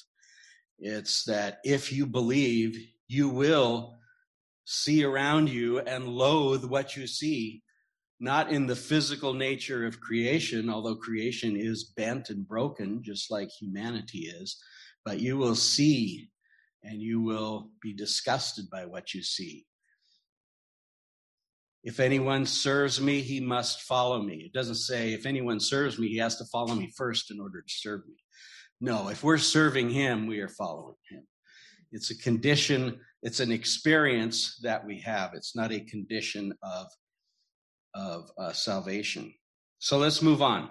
It's 0.78 1.24
that 1.24 1.58
if 1.64 1.92
you 1.92 2.06
believe, 2.06 2.78
you 3.08 3.28
will 3.28 3.96
see 4.64 5.04
around 5.04 5.50
you 5.50 5.80
and 5.80 6.08
loathe 6.08 6.64
what 6.64 6.96
you 6.96 7.06
see, 7.06 7.62
not 8.18 8.50
in 8.50 8.66
the 8.66 8.76
physical 8.76 9.34
nature 9.34 9.86
of 9.86 10.00
creation, 10.00 10.70
although 10.70 10.96
creation 10.96 11.56
is 11.56 11.92
bent 11.96 12.30
and 12.30 12.48
broken, 12.48 13.02
just 13.02 13.30
like 13.30 13.50
humanity 13.50 14.20
is, 14.20 14.56
but 15.04 15.20
you 15.20 15.36
will 15.36 15.54
see 15.54 16.30
and 16.82 17.02
you 17.02 17.20
will 17.20 17.70
be 17.82 17.92
disgusted 17.92 18.70
by 18.70 18.86
what 18.86 19.12
you 19.12 19.22
see. 19.22 19.66
If 21.84 22.00
anyone 22.00 22.46
serves 22.46 22.98
me, 22.98 23.20
he 23.20 23.40
must 23.40 23.82
follow 23.82 24.22
me. 24.22 24.36
It 24.36 24.54
doesn't 24.54 24.76
say 24.76 25.12
if 25.12 25.26
anyone 25.26 25.60
serves 25.60 25.98
me, 25.98 26.08
he 26.08 26.16
has 26.16 26.36
to 26.38 26.46
follow 26.46 26.74
me 26.74 26.90
first 26.96 27.30
in 27.30 27.38
order 27.38 27.60
to 27.60 27.72
serve 27.72 28.06
me. 28.08 28.14
No, 28.80 29.08
if 29.08 29.22
we're 29.22 29.36
serving 29.36 29.90
him, 29.90 30.26
we 30.26 30.40
are 30.40 30.48
following 30.48 30.96
him. 31.10 31.26
It's 31.92 32.10
a 32.10 32.18
condition, 32.18 33.00
it's 33.22 33.40
an 33.40 33.52
experience 33.52 34.58
that 34.62 34.84
we 34.86 34.98
have. 35.00 35.34
It's 35.34 35.54
not 35.54 35.72
a 35.72 35.80
condition 35.80 36.54
of, 36.62 36.86
of 37.94 38.30
uh, 38.38 38.52
salvation. 38.52 39.34
So 39.78 39.98
let's 39.98 40.22
move 40.22 40.40
on. 40.40 40.70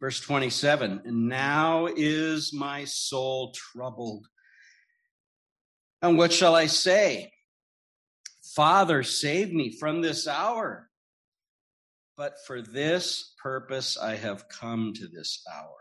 Verse 0.00 0.20
27 0.20 1.02
And 1.04 1.28
now 1.28 1.86
is 1.86 2.52
my 2.54 2.84
soul 2.84 3.52
troubled. 3.52 4.26
And 6.00 6.16
what 6.16 6.32
shall 6.32 6.54
I 6.54 6.66
say? 6.66 7.30
Father, 8.54 9.02
save 9.02 9.52
me 9.52 9.76
from 9.78 10.00
this 10.00 10.26
hour. 10.28 10.90
But 12.16 12.34
for 12.46 12.60
this 12.60 13.34
purpose 13.42 13.96
I 13.96 14.16
have 14.16 14.48
come 14.48 14.92
to 14.94 15.06
this 15.08 15.44
hour. 15.52 15.76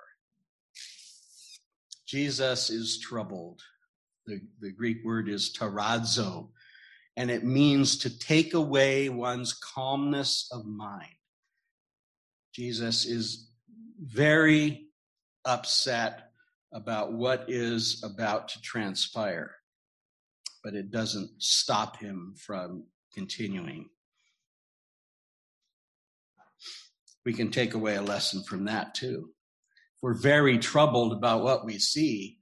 Jesus 2.08 2.70
is 2.70 3.00
troubled. 3.00 3.62
The, 4.26 4.42
the 4.60 4.72
Greek 4.72 5.04
word 5.04 5.30
is 5.30 5.56
taradzo, 5.58 6.50
and 7.18 7.30
it 7.32 7.44
means 7.44 7.98
to 8.00 8.20
take 8.20 8.54
away 8.54 9.10
one's 9.10 9.54
calmness 9.54 10.48
of 10.52 10.66
mind. 10.66 11.16
Jesus 12.54 13.06
is 13.06 13.50
very 14.00 14.88
upset 15.46 16.32
about 16.74 17.14
what 17.14 17.46
is 17.48 18.02
about 18.04 18.50
to 18.50 18.62
transpire, 18.62 19.56
but 20.64 20.76
it 20.76 20.92
doesn't 20.92 21.30
stop 21.42 21.98
him 21.98 22.36
from 22.38 22.84
continuing. 23.14 23.90
We 27.26 27.34
can 27.34 27.52
take 27.52 27.74
away 27.74 27.96
a 27.96 28.02
lesson 28.02 28.44
from 28.44 28.66
that 28.66 28.96
too 28.96 29.30
If 29.30 30.02
we're 30.02 30.14
very 30.14 30.58
troubled 30.58 31.14
about 31.14 31.44
what 31.44 31.66
we 31.66 31.78
see 31.78 32.40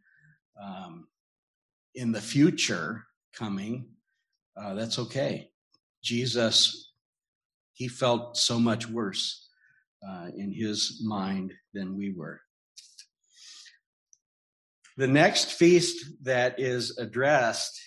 um, 0.61 1.07
in 1.95 2.11
the 2.11 2.21
future 2.21 3.05
coming, 3.33 3.89
uh, 4.55 4.73
that's 4.73 4.99
okay. 4.99 5.51
Jesus, 6.01 6.93
he 7.73 7.87
felt 7.87 8.37
so 8.37 8.59
much 8.59 8.87
worse 8.87 9.49
uh, 10.07 10.27
in 10.35 10.53
his 10.53 11.01
mind 11.03 11.53
than 11.73 11.97
we 11.97 12.13
were. 12.13 12.41
The 14.99 15.07
next 15.07 15.53
feast 15.53 16.05
that 16.23 16.59
is 16.59 16.97
addressed 16.97 17.79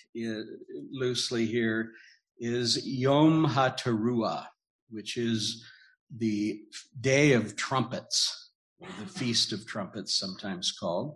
loosely 0.91 1.45
here 1.45 1.91
is 2.39 2.87
Yom 2.87 3.45
HaTeruah, 3.45 4.47
which 4.89 5.15
is 5.17 5.63
the 6.17 6.59
day 6.99 7.33
of 7.33 7.55
trumpets 7.55 8.49
the 8.99 9.05
Feast 9.05 9.53
of 9.53 9.67
Trumpets, 9.67 10.17
sometimes 10.17 10.71
called. 10.71 11.15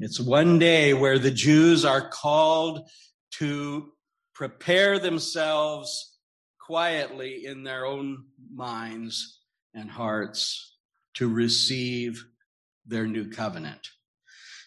It's 0.00 0.18
one 0.18 0.58
day 0.58 0.92
where 0.92 1.20
the 1.20 1.30
Jews 1.30 1.84
are 1.84 2.08
called 2.08 2.90
to 3.34 3.92
prepare 4.34 4.98
themselves 4.98 6.18
quietly 6.60 7.46
in 7.46 7.62
their 7.62 7.86
own 7.86 8.24
minds 8.52 9.38
and 9.72 9.88
hearts 9.88 10.78
to 11.14 11.28
receive 11.28 12.26
their 12.84 13.06
new 13.06 13.30
covenant. 13.30 13.88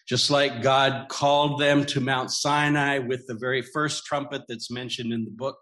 Just 0.08 0.30
like 0.30 0.62
God 0.62 1.08
called 1.08 1.60
them 1.60 1.84
to 1.86 2.00
Mount 2.00 2.30
Sinai 2.30 2.98
with 2.98 3.26
the 3.26 3.34
very 3.34 3.62
first 3.62 4.04
trumpet 4.04 4.42
that's 4.48 4.70
mentioned 4.70 5.12
in 5.12 5.24
the 5.24 5.30
book, 5.30 5.58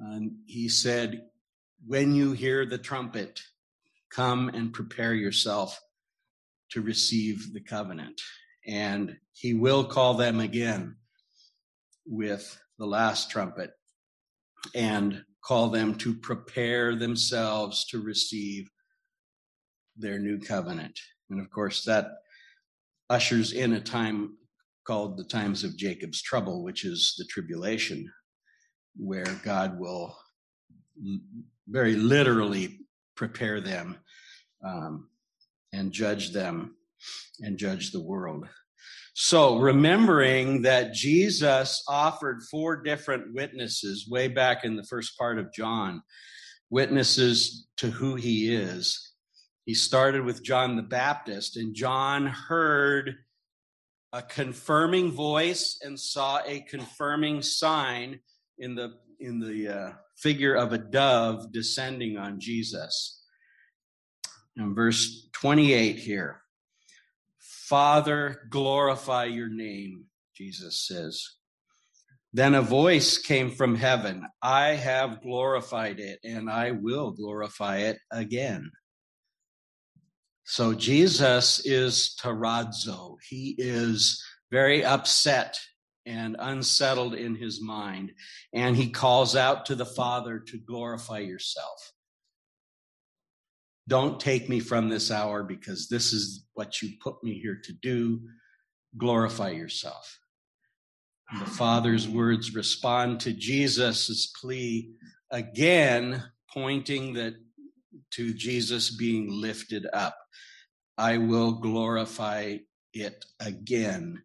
um, 0.00 0.38
he 0.46 0.68
said, 0.68 1.22
When 1.86 2.14
you 2.14 2.32
hear 2.32 2.64
the 2.64 2.78
trumpet, 2.78 3.40
come 4.10 4.48
and 4.48 4.72
prepare 4.72 5.14
yourself 5.14 5.78
to 6.70 6.80
receive 6.80 7.52
the 7.52 7.60
covenant. 7.60 8.20
And 8.66 9.16
he 9.32 9.54
will 9.54 9.84
call 9.84 10.14
them 10.14 10.40
again 10.40 10.96
with 12.06 12.58
the 12.78 12.86
last 12.86 13.30
trumpet 13.30 13.70
and 14.74 15.22
call 15.44 15.68
them 15.68 15.94
to 15.94 16.14
prepare 16.14 16.96
themselves 16.96 17.84
to 17.86 18.00
receive 18.00 18.68
their 19.96 20.18
new 20.18 20.38
covenant. 20.38 20.98
And 21.30 21.40
of 21.40 21.50
course, 21.50 21.84
that 21.84 22.06
ushers 23.10 23.52
in 23.52 23.72
a 23.72 23.80
time 23.80 24.36
called 24.86 25.16
the 25.16 25.24
times 25.24 25.64
of 25.64 25.76
Jacob's 25.76 26.22
trouble, 26.22 26.62
which 26.62 26.84
is 26.84 27.14
the 27.18 27.24
tribulation, 27.24 28.10
where 28.96 29.40
God 29.42 29.78
will 29.78 30.16
very 31.68 31.96
literally 31.96 32.80
prepare 33.16 33.60
them 33.60 33.98
um, 34.64 35.08
and 35.72 35.92
judge 35.92 36.32
them 36.32 36.76
and 37.40 37.58
judge 37.58 37.90
the 37.90 38.02
world. 38.02 38.48
So, 39.14 39.58
remembering 39.58 40.62
that 40.62 40.92
Jesus 40.92 41.82
offered 41.88 42.42
four 42.50 42.82
different 42.82 43.34
witnesses 43.34 44.06
way 44.08 44.28
back 44.28 44.62
in 44.64 44.76
the 44.76 44.84
first 44.84 45.16
part 45.16 45.38
of 45.38 45.52
John, 45.54 46.02
witnesses 46.68 47.66
to 47.78 47.90
who 47.90 48.16
he 48.16 48.54
is. 48.54 49.05
He 49.66 49.74
started 49.74 50.24
with 50.24 50.44
John 50.44 50.76
the 50.76 50.82
Baptist, 50.82 51.56
and 51.56 51.74
John 51.74 52.26
heard 52.26 53.16
a 54.12 54.22
confirming 54.22 55.10
voice 55.10 55.80
and 55.82 55.98
saw 55.98 56.40
a 56.46 56.60
confirming 56.60 57.42
sign 57.42 58.20
in 58.58 58.76
the 58.76 58.94
in 59.18 59.40
the 59.40 59.68
uh, 59.68 59.92
figure 60.16 60.54
of 60.54 60.72
a 60.72 60.78
dove 60.78 61.52
descending 61.52 62.16
on 62.16 62.38
Jesus. 62.38 63.24
In 64.56 64.72
verse 64.74 65.28
28 65.32 65.96
here, 65.96 66.42
Father, 67.38 68.42
glorify 68.48 69.24
your 69.24 69.48
name, 69.48 70.04
Jesus 70.34 70.86
says. 70.86 71.22
Then 72.32 72.54
a 72.54 72.62
voice 72.62 73.18
came 73.18 73.50
from 73.50 73.74
heaven 73.74 74.26
I 74.40 74.74
have 74.74 75.22
glorified 75.22 75.98
it, 75.98 76.20
and 76.22 76.48
I 76.48 76.70
will 76.70 77.10
glorify 77.10 77.78
it 77.78 77.98
again. 78.12 78.70
So 80.46 80.74
Jesus 80.74 81.60
is 81.66 82.16
taradzo. 82.22 83.16
He 83.28 83.56
is 83.58 84.22
very 84.52 84.84
upset 84.84 85.58
and 86.06 86.36
unsettled 86.38 87.14
in 87.14 87.34
his 87.34 87.60
mind. 87.60 88.12
And 88.54 88.76
he 88.76 88.90
calls 88.90 89.34
out 89.34 89.66
to 89.66 89.74
the 89.74 89.84
Father 89.84 90.38
to 90.38 90.56
glorify 90.56 91.18
yourself. 91.18 91.92
Don't 93.88 94.20
take 94.20 94.48
me 94.48 94.60
from 94.60 94.88
this 94.88 95.10
hour 95.10 95.42
because 95.42 95.88
this 95.88 96.12
is 96.12 96.46
what 96.54 96.80
you 96.80 96.90
put 97.02 97.22
me 97.24 97.40
here 97.40 97.60
to 97.64 97.72
do. 97.72 98.20
Glorify 98.96 99.50
yourself. 99.50 100.20
The 101.40 101.50
Father's 101.50 102.08
words 102.08 102.54
respond 102.54 103.18
to 103.20 103.32
Jesus' 103.32 104.32
plea 104.40 104.92
again, 105.32 106.22
pointing 106.52 107.14
that 107.14 107.34
to 108.16 108.34
Jesus 108.34 108.90
being 108.90 109.28
lifted 109.30 109.86
up. 109.92 110.16
I 110.98 111.18
will 111.18 111.52
glorify 111.52 112.58
it 112.92 113.24
again 113.40 114.22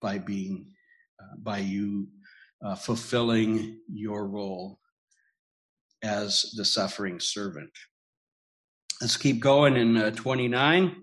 by 0.00 0.18
being 0.18 0.66
uh, 1.20 1.36
by 1.42 1.58
you 1.58 2.08
uh, 2.64 2.76
fulfilling 2.76 3.80
your 3.92 4.26
role 4.26 4.78
as 6.02 6.52
the 6.56 6.64
suffering 6.64 7.18
servant. 7.18 7.70
Let's 9.00 9.16
keep 9.16 9.40
going 9.40 9.76
in 9.76 9.96
uh, 9.96 10.10
29. 10.10 10.96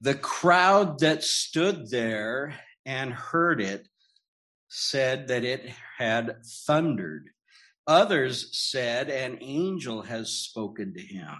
The 0.00 0.14
crowd 0.14 0.98
that 1.00 1.22
stood 1.22 1.90
there 1.90 2.54
and 2.84 3.12
heard 3.12 3.60
it 3.60 3.88
said 4.68 5.28
that 5.28 5.44
it 5.44 5.70
had 5.96 6.36
thundered. 6.66 7.30
Others 7.86 8.56
said, 8.56 9.10
An 9.10 9.38
angel 9.40 10.02
has 10.02 10.30
spoken 10.30 10.94
to 10.94 11.00
him. 11.00 11.30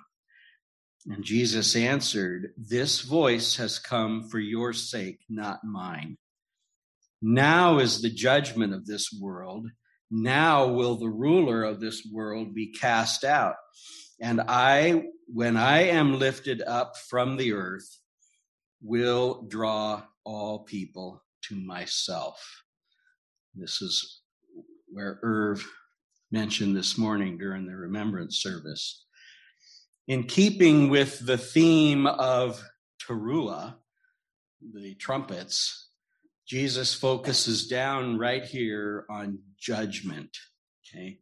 And 1.06 1.24
Jesus 1.24 1.76
answered, 1.76 2.52
This 2.56 3.00
voice 3.00 3.56
has 3.56 3.78
come 3.78 4.28
for 4.28 4.38
your 4.38 4.72
sake, 4.72 5.20
not 5.28 5.64
mine. 5.64 6.16
Now 7.20 7.78
is 7.78 8.02
the 8.02 8.10
judgment 8.10 8.74
of 8.74 8.86
this 8.86 9.10
world. 9.12 9.66
Now 10.10 10.68
will 10.68 10.96
the 10.96 11.08
ruler 11.08 11.62
of 11.62 11.80
this 11.80 12.06
world 12.12 12.54
be 12.54 12.72
cast 12.72 13.24
out. 13.24 13.56
And 14.20 14.40
I, 14.40 15.04
when 15.26 15.56
I 15.56 15.84
am 15.88 16.18
lifted 16.18 16.62
up 16.62 16.96
from 17.08 17.36
the 17.36 17.52
earth, 17.52 17.98
will 18.82 19.46
draw 19.48 20.02
all 20.24 20.60
people 20.60 21.22
to 21.48 21.56
myself. 21.56 22.62
This 23.54 23.82
is 23.82 24.20
where 24.88 25.18
Irv 25.22 25.66
mentioned 26.34 26.76
this 26.76 26.98
morning 26.98 27.38
during 27.38 27.64
the 27.64 27.76
remembrance 27.76 28.42
service. 28.42 29.06
In 30.08 30.24
keeping 30.24 30.90
with 30.90 31.24
the 31.24 31.38
theme 31.38 32.08
of 32.08 32.60
Teruah, 33.00 33.76
the 34.74 34.96
trumpets, 34.96 35.90
Jesus 36.44 36.92
focuses 36.92 37.68
down 37.68 38.18
right 38.18 38.44
here 38.44 39.06
on 39.08 39.38
judgment. 39.56 40.36
Okay. 40.82 41.20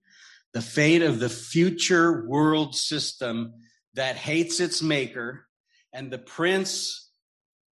The 0.55 0.63
fate 0.63 1.03
of 1.03 1.21
the 1.21 1.29
future 1.29 2.27
world 2.27 2.75
system 2.75 3.53
that 3.93 4.17
hates 4.17 4.61
its 4.61 4.81
maker 4.81 5.47
and 5.93 6.11
the 6.11 6.19
prince 6.19 7.11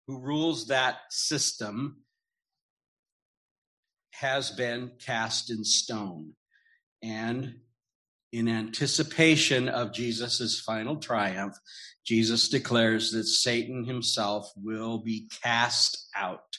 who 0.07 0.21
rules 0.21 0.69
that 0.69 1.01
system 1.11 1.99
has 4.13 4.51
been 4.51 4.93
cast 5.05 5.51
in 5.51 5.65
stone. 5.65 6.33
And 7.03 7.57
in 8.33 8.49
anticipation 8.49 9.69
of 9.69 9.93
Jesus' 9.93 10.61
final 10.61 10.97
triumph, 10.97 11.57
Jesus 12.05 12.49
declares 12.49 13.11
that 13.13 13.25
Satan 13.25 13.85
himself 13.85 14.53
will 14.57 14.99
be 14.99 15.29
cast 15.43 16.09
out. 16.15 16.59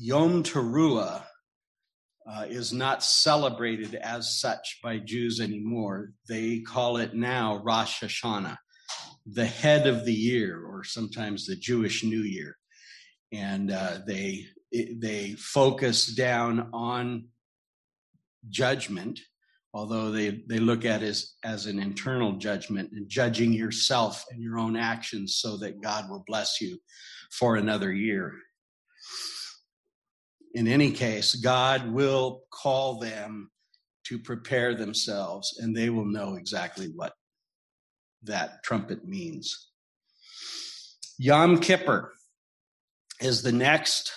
Yom 0.00 0.44
Teruah 0.44 1.24
uh, 2.28 2.44
is 2.48 2.72
not 2.72 3.02
celebrated 3.02 3.94
as 3.96 4.38
such 4.38 4.78
by 4.82 4.98
Jews 4.98 5.40
anymore. 5.40 6.12
They 6.28 6.60
call 6.60 6.98
it 6.98 7.14
now 7.14 7.60
Rosh 7.64 8.02
Hashanah, 8.02 8.58
the 9.26 9.46
head 9.46 9.86
of 9.86 10.04
the 10.04 10.14
year, 10.14 10.64
or 10.64 10.84
sometimes 10.84 11.46
the 11.46 11.56
Jewish 11.56 12.04
New 12.04 12.22
Year. 12.22 12.56
And 13.32 13.70
uh, 13.70 13.98
they 14.06 14.46
they 14.72 15.34
focus 15.38 16.06
down 16.06 16.68
on 16.72 17.28
judgment, 18.50 19.18
although 19.72 20.10
they, 20.10 20.42
they 20.46 20.58
look 20.58 20.84
at 20.84 21.02
it 21.02 21.08
as, 21.08 21.34
as 21.42 21.66
an 21.66 21.78
internal 21.78 22.32
judgment 22.32 22.92
and 22.92 23.08
judging 23.08 23.52
yourself 23.52 24.26
and 24.30 24.42
your 24.42 24.58
own 24.58 24.76
actions 24.76 25.36
so 25.36 25.56
that 25.58 25.80
God 25.80 26.10
will 26.10 26.22
bless 26.26 26.60
you 26.60 26.78
for 27.30 27.56
another 27.56 27.92
year 27.92 28.34
in 30.54 30.66
any 30.66 30.90
case, 30.90 31.34
God 31.34 31.90
will 31.92 32.42
call 32.50 32.98
them 32.98 33.50
to 34.06 34.18
prepare 34.18 34.74
themselves, 34.74 35.58
and 35.60 35.76
they 35.76 35.90
will 35.90 36.06
know 36.06 36.34
exactly 36.34 36.90
what 36.94 37.12
that 38.22 38.62
trumpet 38.64 39.06
means. 39.06 39.70
Yom 41.18 41.58
Kippur 41.58 42.12
is 43.20 43.42
the 43.42 43.52
next, 43.52 44.12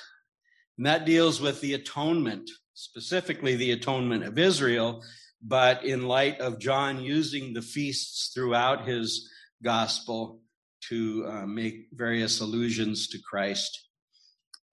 and 0.78 0.86
that 0.86 1.06
deals 1.06 1.42
with 1.42 1.62
the 1.62 1.74
atonement, 1.74 2.50
specifically 2.74 3.56
the 3.56 3.72
atonement 3.72 4.24
of 4.24 4.38
Israel. 4.38 5.04
But 5.42 5.84
in 5.84 6.08
light 6.08 6.40
of 6.40 6.60
John 6.60 7.02
using 7.02 7.54
the 7.54 7.64
feasts 7.64 8.32
throughout 8.34 8.88
his 8.88 9.30
gospel 9.64 10.42
to 10.90 11.26
uh, 11.28 11.46
make 11.48 11.88
various 11.92 12.42
allusions 12.42 13.08
to 13.10 13.20
Christ, 13.28 13.88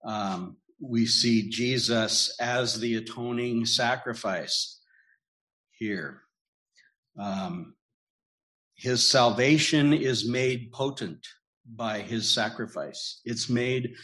um, 0.05 0.57
we 0.79 1.05
see 1.05 1.49
Jesus 1.49 2.35
as 2.39 2.79
the 2.79 2.95
atoning 2.95 3.65
sacrifice 3.65 4.79
here. 5.71 6.21
Um, 7.19 7.75
his 8.75 9.05
salvation 9.05 9.91
is 9.91 10.27
made 10.27 10.71
potent 10.71 11.27
by 11.65 11.99
his 11.99 12.33
sacrifice. 12.33 13.21
It's 13.25 13.49
made 13.49 13.95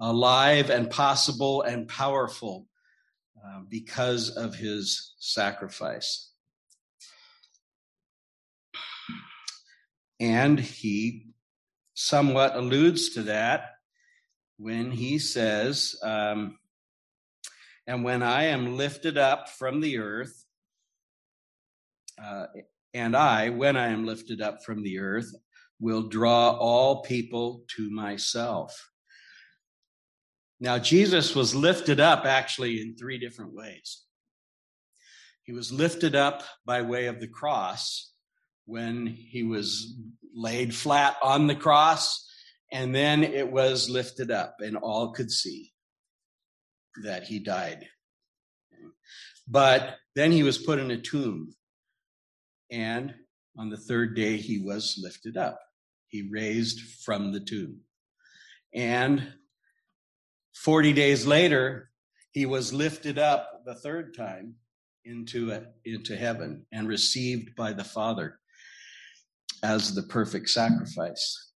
alive 0.00 0.70
and 0.70 0.90
possible 0.90 1.62
and 1.62 1.88
powerful 1.88 2.66
uh, 3.44 3.60
because 3.68 4.30
of 4.30 4.54
his 4.54 5.14
sacrifice. 5.18 6.30
And 10.20 10.58
he 10.60 11.26
somewhat 11.94 12.54
alludes 12.54 13.10
to 13.14 13.24
that 13.24 13.70
when 14.56 14.92
he 14.92 15.18
says, 15.18 15.96
um, 16.02 16.58
And 17.86 18.04
when 18.04 18.22
I 18.22 18.44
am 18.44 18.76
lifted 18.76 19.18
up 19.18 19.48
from 19.48 19.80
the 19.80 19.98
earth, 19.98 20.44
uh, 22.22 22.46
and 22.94 23.16
I, 23.16 23.48
when 23.48 23.76
I 23.76 23.88
am 23.88 24.06
lifted 24.06 24.40
up 24.40 24.64
from 24.64 24.82
the 24.82 25.00
earth, 25.00 25.34
will 25.80 26.08
draw 26.08 26.50
all 26.50 27.02
people 27.02 27.64
to 27.76 27.90
myself. 27.90 28.91
Now, 30.62 30.78
Jesus 30.78 31.34
was 31.34 31.56
lifted 31.56 31.98
up 31.98 32.24
actually 32.24 32.80
in 32.80 32.94
three 32.94 33.18
different 33.18 33.52
ways. 33.52 34.04
He 35.42 35.52
was 35.52 35.72
lifted 35.72 36.14
up 36.14 36.44
by 36.64 36.82
way 36.82 37.06
of 37.06 37.18
the 37.18 37.26
cross 37.26 38.12
when 38.64 39.08
he 39.08 39.42
was 39.42 39.92
laid 40.32 40.72
flat 40.72 41.16
on 41.20 41.48
the 41.48 41.56
cross 41.56 42.24
and 42.70 42.94
then 42.94 43.24
it 43.24 43.50
was 43.50 43.90
lifted 43.90 44.30
up, 44.30 44.56
and 44.60 44.76
all 44.76 45.12
could 45.12 45.32
see 45.32 45.72
that 47.02 47.24
he 47.24 47.40
died. 47.40 47.86
But 49.48 49.96
then 50.14 50.30
he 50.30 50.44
was 50.44 50.58
put 50.58 50.78
in 50.78 50.92
a 50.92 50.96
tomb. 50.96 51.54
And 52.70 53.14
on 53.58 53.68
the 53.68 53.76
third 53.76 54.14
day, 54.14 54.36
he 54.36 54.58
was 54.58 54.96
lifted 55.02 55.36
up. 55.36 55.58
He 56.06 56.30
raised 56.30 56.80
from 57.04 57.32
the 57.32 57.40
tomb. 57.40 57.80
And 58.72 59.34
40 60.54 60.92
days 60.92 61.26
later, 61.26 61.90
he 62.32 62.46
was 62.46 62.72
lifted 62.72 63.18
up 63.18 63.62
the 63.64 63.74
third 63.74 64.16
time 64.16 64.54
into, 65.04 65.50
a, 65.52 65.64
into 65.84 66.16
heaven 66.16 66.66
and 66.72 66.88
received 66.88 67.54
by 67.56 67.72
the 67.72 67.84
Father 67.84 68.38
as 69.62 69.94
the 69.94 70.02
perfect 70.02 70.48
sacrifice. 70.48 71.50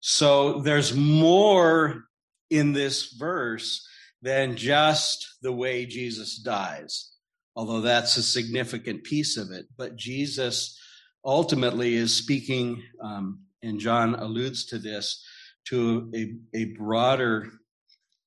So 0.00 0.60
there's 0.60 0.94
more 0.94 2.04
in 2.48 2.72
this 2.72 3.12
verse 3.12 3.86
than 4.22 4.56
just 4.56 5.36
the 5.42 5.52
way 5.52 5.86
Jesus 5.86 6.38
dies, 6.38 7.12
although 7.54 7.80
that's 7.80 8.16
a 8.16 8.22
significant 8.22 9.04
piece 9.04 9.36
of 9.36 9.50
it. 9.50 9.66
But 9.76 9.96
Jesus 9.96 10.78
ultimately 11.24 11.94
is 11.94 12.16
speaking, 12.16 12.82
um, 13.02 13.40
and 13.62 13.78
John 13.78 14.14
alludes 14.14 14.64
to 14.66 14.78
this, 14.78 15.22
to 15.66 16.10
a, 16.14 16.34
a 16.54 16.64
broader 16.76 17.50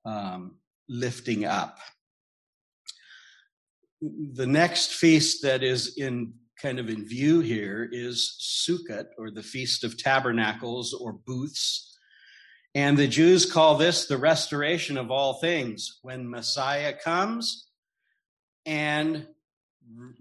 um, 0.06 0.56
lifting 0.90 1.46
up. 1.46 1.78
The 4.02 4.48
next 4.48 4.94
feast 4.94 5.44
that 5.44 5.64
is 5.64 5.98
in 5.98 6.34
kind 6.62 6.80
of 6.80 6.90
in 6.90 7.06
view 7.06 7.40
here 7.42 7.88
is 7.92 8.38
Sukkot, 8.42 9.08
or 9.18 9.32
the 9.32 9.44
Feast 9.44 9.84
of 9.84 9.98
Tabernacles, 9.98 10.94
or 10.94 11.14
booths. 11.14 11.98
And 12.76 12.98
the 12.98 13.08
Jews 13.08 13.50
call 13.50 13.76
this 13.78 14.06
the 14.06 14.18
restoration 14.18 14.98
of 14.98 15.12
all 15.12 15.36
things. 15.36 16.00
When 16.02 16.30
Messiah 16.30 16.94
comes 16.94 17.68
and 18.66 19.28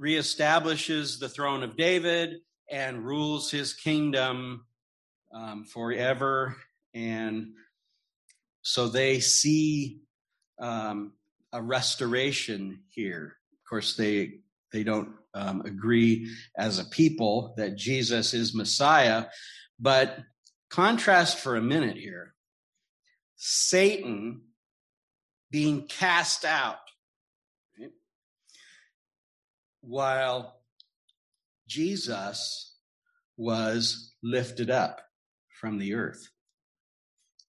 reestablishes 0.01 1.18
the 1.18 1.29
throne 1.29 1.62
of 1.62 1.77
David 1.77 2.40
and 2.71 3.05
rules 3.05 3.51
his 3.51 3.75
kingdom 3.75 4.64
um, 5.33 5.64
forever. 5.64 6.57
And 6.95 7.53
so 8.62 8.88
they 8.88 9.20
see 9.20 10.01
um, 10.61 11.12
a 11.53 11.61
restoration 11.61 12.81
here. 12.88 13.37
Of 13.53 13.68
course, 13.68 13.96
they 13.96 14.40
they 14.72 14.85
don't 14.85 15.11
um, 15.35 15.62
agree 15.62 16.31
as 16.57 16.79
a 16.79 16.85
people 16.85 17.55
that 17.57 17.77
Jesus 17.77 18.33
is 18.33 18.55
Messiah. 18.55 19.27
But 19.79 20.18
contrast 20.70 21.38
for 21.38 21.57
a 21.57 21.62
minute 21.62 21.96
here 21.96 22.35
Satan 23.37 24.42
being 25.51 25.87
cast 25.88 26.44
out, 26.44 26.79
right? 27.79 27.90
while 29.81 30.61
Jesus 31.66 32.77
was 33.37 34.12
lifted 34.22 34.70
up 34.70 35.01
from 35.61 35.79
the 35.79 35.94
earth, 35.94 36.29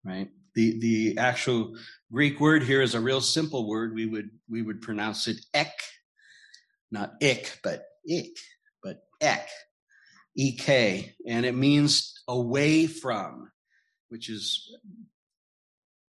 right? 0.05 0.31
The, 0.55 0.79
the 0.81 1.19
actual 1.19 1.77
Greek 2.13 2.41
word 2.41 2.63
here 2.63 2.83
is 2.83 2.95
a 2.95 3.01
real 3.01 3.21
simple 3.21 3.69
word. 3.69 3.95
We 3.95 4.07
would, 4.07 4.31
we 4.49 4.63
would 4.63 4.83
pronounce 4.83 5.29
it 5.29 5.45
ek, 5.55 5.73
not 6.91 7.15
ik, 7.21 7.59
but 7.63 7.85
ik, 8.05 8.37
but 8.83 8.99
ek, 9.21 9.49
ek, 10.39 11.15
and 11.27 11.47
it 11.47 11.55
means 11.55 12.23
away 12.29 12.87
from, 12.87 13.51
which 14.09 14.29
is 14.29 14.71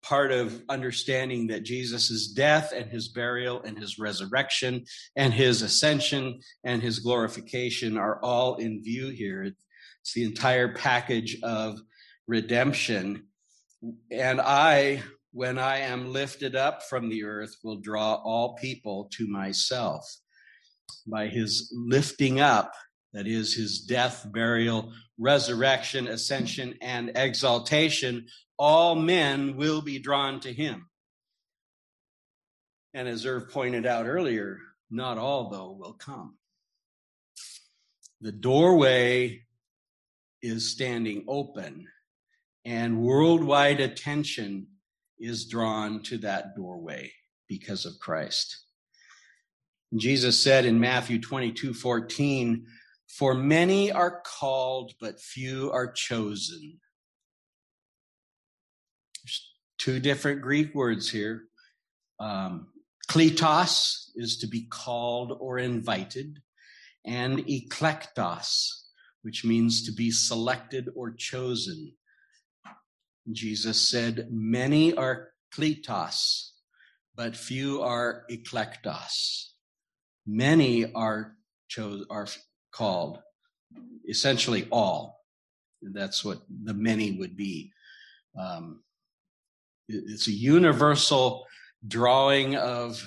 part 0.05 0.31
of 0.31 0.61
understanding 0.69 1.47
that 1.47 1.63
Jesus' 1.63 2.27
death 2.27 2.71
and 2.75 2.89
his 2.91 3.07
burial 3.07 3.63
and 3.63 3.77
his 3.77 3.97
resurrection 3.97 4.85
and 5.15 5.33
his 5.33 5.63
ascension 5.63 6.39
and 6.63 6.81
his 6.81 6.99
glorification 6.99 7.97
are 7.97 8.19
all 8.21 8.55
in 8.57 8.83
view 8.83 9.09
here. 9.09 9.43
It's 9.43 10.13
the 10.13 10.23
entire 10.23 10.75
package 10.75 11.37
of 11.41 11.79
redemption. 12.27 13.23
And 14.11 14.41
I, 14.41 15.03
when 15.31 15.57
I 15.57 15.79
am 15.79 16.11
lifted 16.11 16.55
up 16.55 16.83
from 16.83 17.09
the 17.09 17.23
earth, 17.23 17.55
will 17.63 17.77
draw 17.77 18.15
all 18.15 18.55
people 18.55 19.09
to 19.13 19.27
myself. 19.27 20.05
By 21.07 21.27
his 21.27 21.73
lifting 21.75 22.39
up, 22.39 22.73
that 23.13 23.27
is, 23.27 23.53
his 23.53 23.81
death, 23.81 24.25
burial, 24.31 24.91
resurrection, 25.17 26.07
ascension, 26.07 26.75
and 26.81 27.11
exaltation, 27.15 28.27
all 28.57 28.95
men 28.95 29.55
will 29.55 29.81
be 29.81 29.99
drawn 29.99 30.39
to 30.41 30.51
him. 30.51 30.89
And 32.93 33.07
as 33.07 33.25
Irv 33.25 33.49
pointed 33.49 33.85
out 33.85 34.05
earlier, 34.05 34.59
not 34.89 35.17
all, 35.17 35.49
though, 35.49 35.71
will 35.71 35.93
come. 35.93 36.37
The 38.21 38.31
doorway 38.31 39.43
is 40.41 40.71
standing 40.71 41.25
open, 41.27 41.87
and 42.65 43.01
worldwide 43.01 43.79
attention 43.79 44.67
is 45.19 45.45
drawn 45.45 46.01
to 46.03 46.17
that 46.17 46.55
doorway 46.55 47.11
because 47.47 47.85
of 47.85 47.99
Christ. 47.99 48.65
Jesus 49.95 50.41
said 50.41 50.65
in 50.65 50.79
Matthew 50.79 51.21
22 51.21 51.73
14, 51.73 52.65
For 53.07 53.33
many 53.33 53.91
are 53.91 54.21
called, 54.25 54.93
but 54.99 55.21
few 55.21 55.71
are 55.71 55.91
chosen. 55.91 56.79
There's 59.23 59.53
two 59.77 59.99
different 59.99 60.41
Greek 60.41 60.73
words 60.73 61.09
here. 61.09 61.43
Um, 62.19 62.67
kletos 63.07 64.09
is 64.15 64.37
to 64.39 64.47
be 64.47 64.65
called 64.67 65.37
or 65.39 65.59
invited, 65.59 66.41
and 67.05 67.39
eklektos, 67.45 68.69
which 69.21 69.45
means 69.45 69.85
to 69.85 69.91
be 69.91 70.09
selected 70.09 70.89
or 70.95 71.11
chosen. 71.11 71.93
Jesus 73.31 73.89
said, 73.89 74.27
Many 74.31 74.93
are 74.93 75.29
kletos, 75.53 76.49
but 77.15 77.35
few 77.35 77.81
are 77.81 78.23
eklektos. 78.29 79.49
Many 80.27 80.91
are 80.93 81.35
chose 81.67 82.05
are 82.09 82.27
called, 82.71 83.19
essentially 84.07 84.67
all. 84.71 85.23
That's 85.81 86.23
what 86.23 86.41
the 86.49 86.73
many 86.73 87.11
would 87.11 87.35
be. 87.35 87.71
Um, 88.39 88.81
it's 89.87 90.27
a 90.27 90.31
universal 90.31 91.45
drawing 91.87 92.55
of 92.55 93.03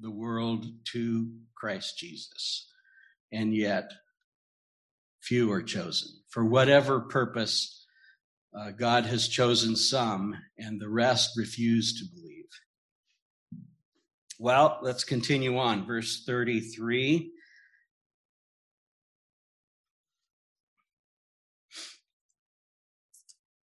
the 0.00 0.10
world 0.10 0.66
to 0.92 1.30
Christ 1.54 1.98
Jesus. 1.98 2.70
And 3.32 3.54
yet, 3.54 3.90
few 5.20 5.50
are 5.52 5.62
chosen. 5.62 6.10
For 6.28 6.44
whatever 6.44 7.00
purpose, 7.00 7.77
uh, 8.54 8.70
God 8.70 9.06
has 9.06 9.28
chosen 9.28 9.76
some, 9.76 10.36
and 10.58 10.80
the 10.80 10.88
rest 10.88 11.36
refuse 11.36 11.98
to 11.98 12.04
believe. 12.14 12.44
Well, 14.38 14.78
let's 14.82 15.04
continue 15.04 15.58
on. 15.58 15.86
Verse 15.86 16.24
33. 16.24 17.32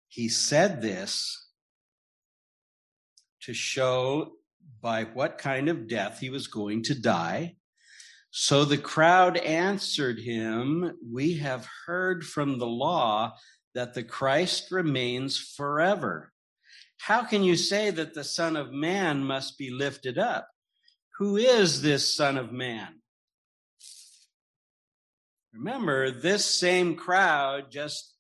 He 0.09 0.29
said 0.29 0.83
this 0.83 1.49
to 3.43 3.55
show 3.55 4.33
by 4.83 5.05
what 5.05 5.39
kind 5.39 5.69
of 5.69 5.89
death 5.89 6.21
he 6.21 6.31
was 6.31 6.47
going 6.47 6.83
to 6.85 7.01
die. 7.01 7.57
So 8.31 8.65
the 8.65 8.79
crowd 8.79 9.37
answered 9.39 10.19
him, 10.19 10.97
We 11.11 11.39
have 11.39 11.67
heard 11.87 12.25
from 12.25 12.59
the 12.59 12.67
law 12.67 13.35
that 13.75 13.95
the 13.95 14.03
Christ 14.03 14.71
remains 14.71 15.39
forever. 15.39 16.33
How 16.99 17.25
can 17.25 17.43
you 17.43 17.57
say 17.57 17.91
that 17.91 18.15
the 18.15 18.25
Son 18.25 18.57
of 18.57 18.73
Man 18.73 19.25
must 19.25 19.57
be 19.57 19.71
lifted 19.71 20.19
up? 20.19 20.49
Who 21.19 21.37
is 21.37 21.83
this 21.83 22.15
Son 22.15 22.37
of 22.37 22.53
Man? 22.53 23.01
Remember, 25.53 26.11
this 26.11 26.45
same 26.45 26.95
crowd 26.95 27.71
just 27.71 28.15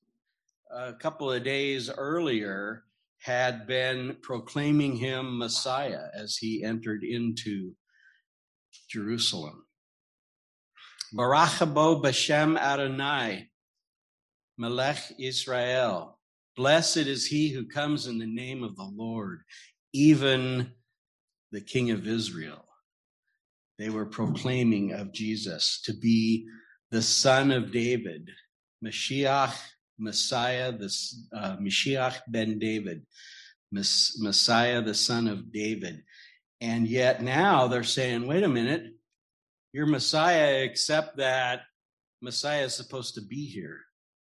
a 0.70 0.94
couple 0.94 1.30
of 1.30 1.44
days 1.44 1.90
earlier 1.90 2.84
had 3.18 3.66
been 3.66 4.16
proclaiming 4.22 4.96
him 4.96 5.38
Messiah 5.38 6.06
as 6.14 6.36
he 6.36 6.64
entered 6.64 7.04
into 7.04 7.74
Jerusalem. 8.88 9.66
Barachabo 11.14 12.02
Bashem 12.02 12.58
Adonai, 12.58 13.49
Melech 14.60 14.98
Israel. 15.18 16.18
Blessed 16.54 16.98
is 16.98 17.24
he 17.24 17.48
who 17.48 17.64
comes 17.64 18.06
in 18.06 18.18
the 18.18 18.26
name 18.26 18.62
of 18.62 18.76
the 18.76 18.90
Lord, 18.94 19.40
even 19.94 20.72
the 21.50 21.62
King 21.62 21.92
of 21.92 22.06
Israel. 22.06 22.66
They 23.78 23.88
were 23.88 24.04
proclaiming 24.04 24.92
of 24.92 25.14
Jesus 25.14 25.80
to 25.86 25.94
be 25.94 26.46
the 26.90 27.00
son 27.00 27.50
of 27.50 27.72
David, 27.72 28.28
Mashiach 28.84 29.54
Messiah, 29.98 30.72
the 30.72 30.94
uh, 31.34 31.56
Mashiach 31.56 32.18
ben 32.28 32.58
David, 32.58 33.06
Messiah, 33.72 34.82
the 34.82 34.94
son 34.94 35.26
of 35.26 35.50
David. 35.50 36.02
And 36.60 36.86
yet 36.86 37.22
now 37.22 37.66
they're 37.66 37.82
saying, 37.82 38.26
wait 38.26 38.42
a 38.42 38.48
minute, 38.48 38.92
you're 39.72 39.86
Messiah, 39.86 40.62
except 40.64 41.16
that 41.16 41.62
Messiah 42.20 42.64
is 42.64 42.74
supposed 42.74 43.14
to 43.14 43.22
be 43.22 43.46
here 43.46 43.80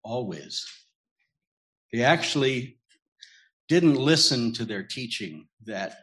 always. 0.08 0.66
They 1.92 2.02
actually 2.02 2.78
didn't 3.68 3.96
listen 3.96 4.52
to 4.54 4.64
their 4.64 4.82
teaching 4.82 5.46
that 5.66 5.98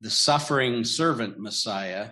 the 0.00 0.10
suffering 0.10 0.84
servant 0.84 1.38
Messiah 1.38 2.10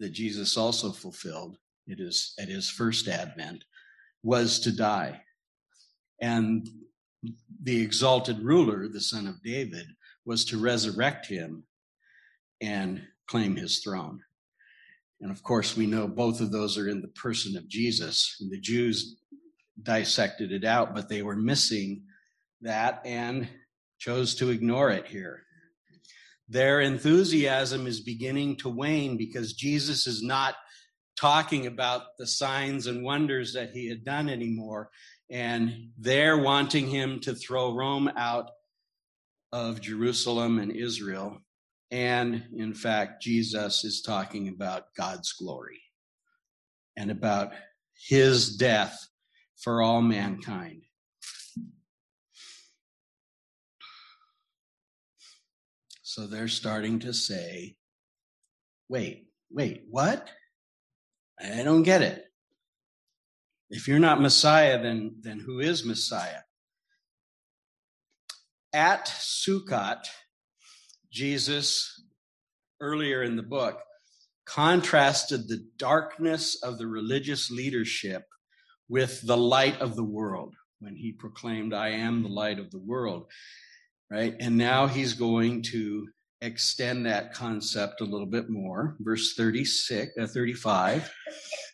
that 0.00 0.10
Jesus 0.10 0.56
also 0.56 0.90
fulfilled 0.90 1.56
it 1.86 2.00
is 2.00 2.34
at 2.38 2.48
his 2.48 2.68
first 2.68 3.06
advent 3.06 3.64
was 4.22 4.58
to 4.60 4.72
die 4.72 5.22
and 6.20 6.68
the 7.62 7.80
exalted 7.82 8.40
ruler, 8.40 8.88
the 8.88 9.00
son 9.00 9.26
of 9.26 9.42
David, 9.42 9.86
was 10.24 10.44
to 10.46 10.58
resurrect 10.58 11.26
him 11.26 11.64
and 12.60 13.02
claim 13.28 13.56
his 13.56 13.80
throne. 13.80 14.20
And 15.20 15.30
of 15.30 15.42
course, 15.42 15.76
we 15.76 15.86
know 15.86 16.06
both 16.06 16.40
of 16.40 16.52
those 16.52 16.76
are 16.76 16.88
in 16.88 17.00
the 17.00 17.08
person 17.08 17.56
of 17.56 17.68
Jesus. 17.68 18.36
And 18.40 18.50
the 18.50 18.60
Jews 18.60 19.16
dissected 19.82 20.52
it 20.52 20.64
out, 20.64 20.94
but 20.94 21.08
they 21.08 21.22
were 21.22 21.36
missing 21.36 22.02
that 22.62 23.02
and 23.04 23.48
chose 23.98 24.34
to 24.36 24.50
ignore 24.50 24.90
it 24.90 25.06
here. 25.06 25.42
Their 26.48 26.80
enthusiasm 26.80 27.86
is 27.86 28.00
beginning 28.00 28.56
to 28.58 28.68
wane 28.68 29.16
because 29.16 29.52
Jesus 29.52 30.06
is 30.06 30.22
not 30.22 30.54
talking 31.18 31.66
about 31.66 32.02
the 32.18 32.26
signs 32.26 32.86
and 32.86 33.02
wonders 33.02 33.54
that 33.54 33.70
he 33.70 33.88
had 33.88 34.04
done 34.04 34.28
anymore 34.28 34.90
and 35.30 35.90
they're 35.98 36.38
wanting 36.38 36.86
him 36.86 37.20
to 37.20 37.34
throw 37.34 37.74
Rome 37.74 38.10
out 38.16 38.50
of 39.52 39.80
Jerusalem 39.80 40.58
and 40.58 40.70
Israel. 40.70 41.38
And 41.90 42.44
in 42.56 42.74
fact, 42.74 43.22
Jesus 43.22 43.84
is 43.84 44.02
talking 44.02 44.48
about 44.48 44.94
God's 44.96 45.32
glory 45.32 45.80
and 46.96 47.10
about 47.10 47.52
his 48.08 48.56
death 48.56 49.08
for 49.56 49.82
all 49.82 50.02
mankind. 50.02 50.82
So 56.02 56.26
they're 56.26 56.48
starting 56.48 57.00
to 57.00 57.12
say, 57.12 57.76
wait, 58.88 59.26
wait, 59.50 59.82
what? 59.90 60.30
I 61.38 61.62
don't 61.62 61.82
get 61.82 62.00
it. 62.02 62.24
If 63.68 63.88
you're 63.88 63.98
not 63.98 64.22
Messiah, 64.22 64.80
then, 64.80 65.16
then 65.20 65.40
who 65.40 65.58
is 65.60 65.84
Messiah? 65.84 66.40
At 68.72 69.06
Sukkot, 69.06 70.06
Jesus, 71.12 72.02
earlier 72.80 73.22
in 73.22 73.36
the 73.36 73.42
book, 73.42 73.78
contrasted 74.46 75.48
the 75.48 75.66
darkness 75.76 76.62
of 76.62 76.78
the 76.78 76.86
religious 76.86 77.50
leadership 77.50 78.22
with 78.88 79.26
the 79.26 79.36
light 79.36 79.80
of 79.80 79.96
the 79.96 80.04
world 80.04 80.54
when 80.80 80.94
he 80.94 81.12
proclaimed, 81.12 81.74
I 81.74 81.88
am 81.90 82.22
the 82.22 82.28
light 82.28 82.58
of 82.58 82.70
the 82.70 82.78
world. 82.78 83.26
Right? 84.10 84.34
And 84.38 84.56
now 84.56 84.86
he's 84.86 85.14
going 85.14 85.62
to 85.72 86.08
extend 86.40 87.06
that 87.06 87.32
concept 87.32 88.00
a 88.00 88.04
little 88.04 88.26
bit 88.26 88.48
more. 88.48 88.96
Verse 89.00 89.34
36, 89.34 90.12
uh, 90.20 90.26
35. 90.26 91.12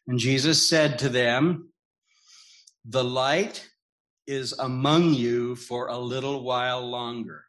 And 0.09 0.19
Jesus 0.19 0.69
said 0.69 0.99
to 1.01 1.09
them, 1.09 1.73
the 2.85 3.05
light 3.05 3.69
is 4.27 4.53
among 4.55 5.15
you 5.15 5.55
for 5.57 5.89
a 5.89 5.99
little 5.99 6.43
while 6.43 6.85
longer. 6.89 7.45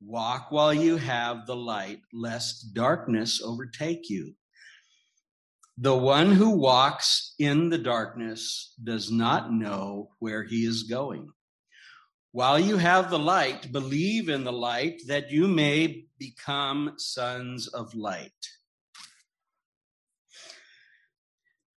Walk 0.00 0.50
while 0.50 0.74
you 0.74 0.96
have 0.96 1.46
the 1.46 1.56
light, 1.56 2.00
lest 2.12 2.74
darkness 2.74 3.40
overtake 3.42 4.10
you. 4.10 4.34
The 5.76 5.96
one 5.96 6.32
who 6.32 6.50
walks 6.50 7.34
in 7.38 7.68
the 7.68 7.78
darkness 7.78 8.74
does 8.82 9.10
not 9.10 9.52
know 9.52 10.10
where 10.20 10.44
he 10.44 10.64
is 10.64 10.84
going. 10.84 11.30
while 12.34 12.58
you 12.58 12.78
have 12.78 13.10
the 13.10 13.18
light, 13.18 13.70
believe 13.70 14.28
in 14.28 14.42
the 14.42 14.52
light 14.52 15.00
that 15.06 15.30
you 15.30 15.46
may 15.46 16.04
become 16.18 16.94
sons 16.96 17.68
of 17.68 17.94
light. 17.94 18.32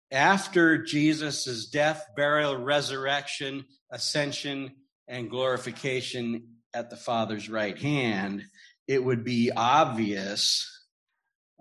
After 0.09 0.81
Jesus' 0.81 1.67
death, 1.67 2.05
burial, 2.15 2.55
resurrection, 2.55 3.65
ascension, 3.91 4.71
and 5.09 5.29
glorification 5.29 6.59
at 6.73 6.89
the 6.89 6.95
Father's 6.95 7.49
right 7.49 7.77
hand, 7.77 8.45
it 8.87 9.03
would 9.03 9.25
be 9.25 9.51
obvious, 9.53 10.85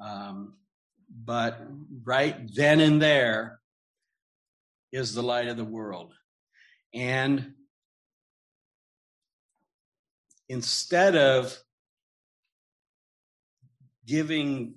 um, 0.00 0.54
but 1.14 1.60
right 2.04 2.36
then 2.54 2.80
and 2.80 3.00
there 3.00 3.60
is 4.92 5.14
the 5.14 5.22
light 5.22 5.48
of 5.48 5.56
the 5.56 5.64
world. 5.64 6.12
And 6.92 7.54
instead 10.48 11.16
of 11.16 11.56
giving 14.06 14.74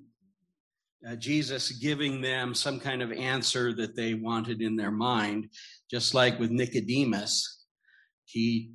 uh, 1.08 1.16
Jesus 1.16 1.72
giving 1.72 2.22
them 2.22 2.54
some 2.54 2.80
kind 2.80 3.02
of 3.02 3.12
answer 3.12 3.74
that 3.74 3.96
they 3.96 4.14
wanted 4.14 4.62
in 4.62 4.76
their 4.76 4.92
mind, 4.92 5.50
just 5.90 6.14
like 6.14 6.40
with 6.40 6.52
Nicodemus, 6.52 7.66
he 8.26 8.74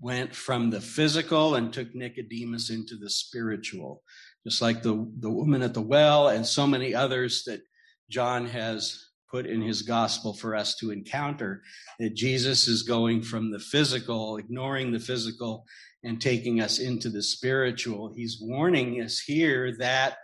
went 0.00 0.34
from 0.34 0.70
the 0.70 0.80
physical 0.80 1.56
and 1.56 1.72
took 1.72 1.94
Nicodemus 1.94 2.70
into 2.70 2.96
the 2.96 3.10
spiritual, 3.10 4.02
just 4.44 4.60
like 4.60 4.82
the, 4.82 5.10
the 5.20 5.30
woman 5.30 5.62
at 5.62 5.74
the 5.74 5.80
well 5.80 6.28
and 6.28 6.46
so 6.46 6.66
many 6.66 6.94
others 6.94 7.44
that 7.44 7.62
John 8.10 8.46
has 8.46 9.06
put 9.30 9.46
in 9.46 9.62
his 9.62 9.82
gospel 9.82 10.32
for 10.32 10.54
us 10.54 10.76
to 10.76 10.90
encounter 10.90 11.62
that 11.98 12.14
Jesus 12.14 12.68
is 12.68 12.82
going 12.82 13.22
from 13.22 13.50
the 13.50 13.58
physical, 13.58 14.36
ignoring 14.36 14.92
the 14.92 15.00
physical, 15.00 15.64
and 16.04 16.20
taking 16.20 16.60
us 16.60 16.78
into 16.78 17.08
the 17.08 17.22
spiritual. 17.22 18.12
He's 18.14 18.38
warning 18.40 19.00
us 19.00 19.18
here 19.18 19.74
that 19.78 20.18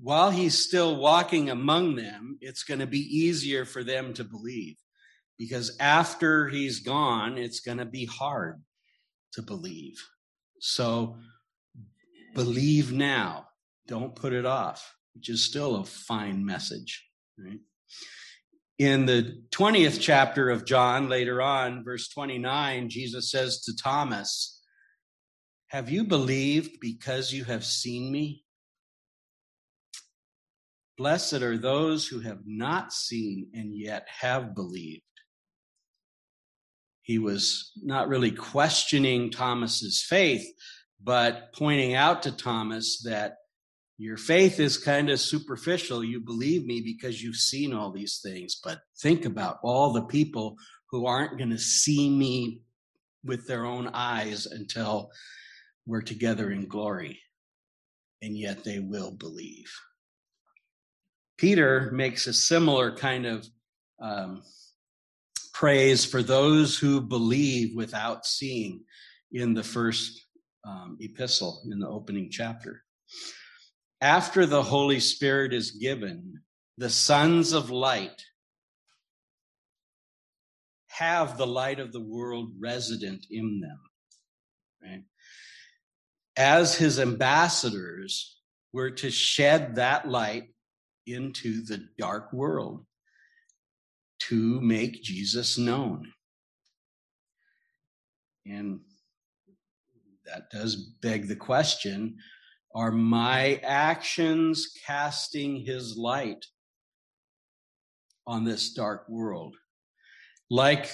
while 0.00 0.30
he's 0.30 0.58
still 0.58 0.96
walking 0.96 1.50
among 1.50 1.96
them, 1.96 2.38
it's 2.40 2.62
going 2.62 2.80
to 2.80 2.86
be 2.86 3.00
easier 3.00 3.64
for 3.64 3.84
them 3.84 4.14
to 4.14 4.24
believe 4.24 4.76
because 5.38 5.76
after 5.80 6.48
he's 6.48 6.80
gone, 6.80 7.36
it's 7.36 7.60
going 7.60 7.78
to 7.78 7.84
be 7.84 8.06
hard 8.06 8.62
to 9.32 9.42
believe. 9.42 10.02
So 10.60 11.16
believe 12.34 12.92
now, 12.92 13.48
don't 13.88 14.14
put 14.14 14.32
it 14.32 14.46
off, 14.46 14.94
which 15.14 15.28
is 15.28 15.44
still 15.44 15.76
a 15.76 15.84
fine 15.84 16.44
message. 16.44 17.04
Right? 17.36 17.58
In 18.78 19.06
the 19.06 19.42
20th 19.50 20.00
chapter 20.00 20.48
of 20.48 20.64
John, 20.64 21.08
later 21.08 21.42
on, 21.42 21.84
verse 21.84 22.08
29, 22.08 22.88
Jesus 22.88 23.30
says 23.30 23.60
to 23.62 23.76
Thomas, 23.76 24.62
Have 25.68 25.90
you 25.90 26.04
believed 26.04 26.78
because 26.80 27.32
you 27.32 27.44
have 27.44 27.64
seen 27.64 28.12
me? 28.12 28.44
Blessed 30.96 31.42
are 31.42 31.58
those 31.58 32.06
who 32.06 32.20
have 32.20 32.40
not 32.46 32.92
seen 32.92 33.48
and 33.54 33.74
yet 33.74 34.06
have 34.20 34.54
believed. 34.54 35.02
He 37.02 37.18
was 37.18 37.72
not 37.82 38.08
really 38.08 38.30
questioning 38.30 39.30
Thomas's 39.30 40.02
faith, 40.02 40.46
but 41.02 41.52
pointing 41.54 41.94
out 41.94 42.22
to 42.24 42.32
Thomas 42.32 43.02
that 43.04 43.36
your 43.98 44.16
faith 44.16 44.60
is 44.60 44.78
kind 44.78 45.10
of 45.10 45.20
superficial. 45.20 46.02
You 46.02 46.20
believe 46.20 46.64
me 46.64 46.80
because 46.80 47.22
you've 47.22 47.36
seen 47.36 47.74
all 47.74 47.90
these 47.90 48.20
things, 48.22 48.60
but 48.62 48.80
think 49.00 49.24
about 49.24 49.58
all 49.62 49.92
the 49.92 50.04
people 50.04 50.56
who 50.90 51.06
aren't 51.06 51.38
going 51.38 51.50
to 51.50 51.58
see 51.58 52.08
me 52.08 52.62
with 53.24 53.46
their 53.46 53.64
own 53.64 53.88
eyes 53.88 54.46
until 54.46 55.10
we're 55.86 56.00
together 56.00 56.50
in 56.50 56.66
glory, 56.66 57.20
and 58.22 58.36
yet 58.36 58.64
they 58.64 58.78
will 58.78 59.12
believe. 59.12 59.70
Peter 61.36 61.90
makes 61.92 62.26
a 62.26 62.32
similar 62.32 62.94
kind 62.94 63.26
of 63.26 63.46
um, 64.00 64.42
praise 65.60 66.06
for 66.06 66.22
those 66.22 66.78
who 66.78 67.02
believe 67.02 67.76
without 67.76 68.24
seeing 68.24 68.80
in 69.30 69.52
the 69.52 69.62
first 69.62 70.26
um, 70.66 70.96
epistle, 71.00 71.60
in 71.70 71.78
the 71.78 71.86
opening 71.86 72.30
chapter 72.30 72.82
after 74.00 74.46
the 74.46 74.62
Holy 74.62 75.00
Spirit 75.00 75.52
is 75.52 75.72
given, 75.72 76.40
the 76.78 76.88
sons 76.88 77.52
of 77.52 77.70
light 77.70 78.24
have 80.88 81.36
the 81.36 81.46
light 81.46 81.80
of 81.80 81.92
the 81.92 82.00
world 82.00 82.52
resident 82.58 83.26
in 83.30 83.60
them. 83.60 83.80
Right? 84.82 85.04
As 86.36 86.74
his 86.74 86.98
ambassadors, 86.98 88.38
were 88.72 88.90
to 88.90 89.10
shed 89.10 89.74
that 89.74 90.08
light 90.08 90.44
into 91.04 91.64
the 91.64 91.88
dark 91.98 92.32
world 92.32 92.86
to 94.30 94.60
make 94.60 95.02
Jesus 95.02 95.58
known. 95.58 96.12
And 98.46 98.80
that 100.24 100.50
does 100.50 100.76
beg 100.76 101.26
the 101.26 101.36
question 101.36 102.16
are 102.72 102.92
my 102.92 103.60
actions 103.64 104.72
casting 104.86 105.56
his 105.56 105.96
light 105.96 106.46
on 108.28 108.44
this 108.44 108.72
dark 108.72 109.08
world? 109.08 109.56
Like 110.48 110.88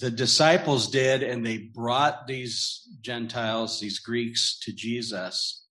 the 0.00 0.10
disciples 0.10 0.90
did, 0.90 1.22
and 1.22 1.46
they 1.46 1.58
brought 1.58 2.26
these 2.26 2.88
Gentiles, 3.00 3.78
these 3.78 4.00
Greeks, 4.00 4.58
to 4.64 4.72
Jesus. 4.72 5.64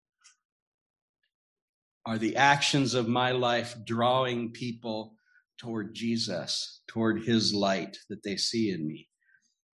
Are 2.05 2.17
the 2.17 2.37
actions 2.37 2.93
of 2.93 3.09
my 3.09 3.31
life 3.31 3.75
drawing 3.85 4.51
people 4.51 5.18
toward 5.59 5.93
Jesus, 5.93 6.81
toward 6.87 7.23
his 7.23 7.53
light 7.53 7.97
that 8.09 8.23
they 8.23 8.37
see 8.37 8.71
in 8.71 8.87
me? 8.87 9.07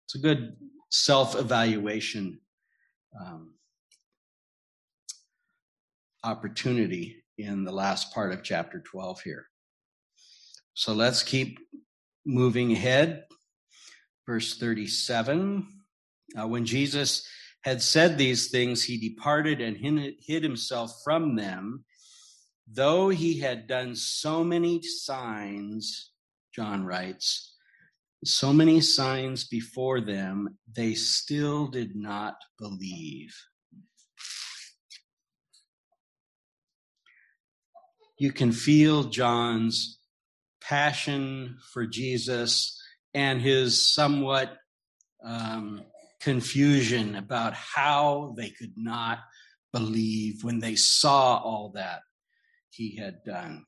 It's 0.05 0.15
a 0.15 0.19
good 0.19 0.55
self 0.89 1.35
evaluation 1.35 2.39
um, 3.19 3.55
opportunity 6.23 7.23
in 7.37 7.63
the 7.63 7.71
last 7.71 8.13
part 8.13 8.31
of 8.31 8.43
chapter 8.43 8.79
12 8.79 9.21
here. 9.21 9.45
So 10.73 10.93
let's 10.93 11.23
keep 11.23 11.59
moving 12.25 12.71
ahead. 12.71 13.25
Verse 14.25 14.57
37 14.57 15.67
uh, 16.39 16.47
When 16.47 16.65
Jesus 16.65 17.27
had 17.63 17.81
said 17.81 18.17
these 18.17 18.49
things, 18.49 18.83
he 18.83 18.97
departed 18.97 19.61
and 19.61 19.77
hid 19.77 20.43
himself 20.43 20.91
from 21.03 21.35
them. 21.35 21.83
Though 22.67 23.09
he 23.09 23.39
had 23.39 23.67
done 23.67 23.95
so 23.95 24.43
many 24.43 24.81
signs, 24.81 26.11
John 26.55 26.85
writes, 26.85 27.55
so 28.23 28.53
many 28.53 28.81
signs 28.81 29.47
before 29.47 29.99
them, 29.99 30.57
they 30.71 30.93
still 30.93 31.67
did 31.67 31.95
not 31.95 32.35
believe. 32.59 33.33
you 38.21 38.31
can 38.31 38.51
feel 38.51 39.05
John's 39.05 39.97
passion 40.61 41.57
for 41.73 41.87
Jesus 41.87 42.79
and 43.15 43.41
his 43.41 43.91
somewhat 43.91 44.57
um, 45.25 45.81
confusion 46.19 47.15
about 47.15 47.55
how 47.55 48.35
they 48.37 48.51
could 48.51 48.73
not 48.77 49.21
believe 49.73 50.43
when 50.43 50.59
they 50.59 50.75
saw 50.75 51.37
all 51.37 51.71
that 51.73 52.01
he 52.71 52.95
had 52.95 53.23
done. 53.23 53.65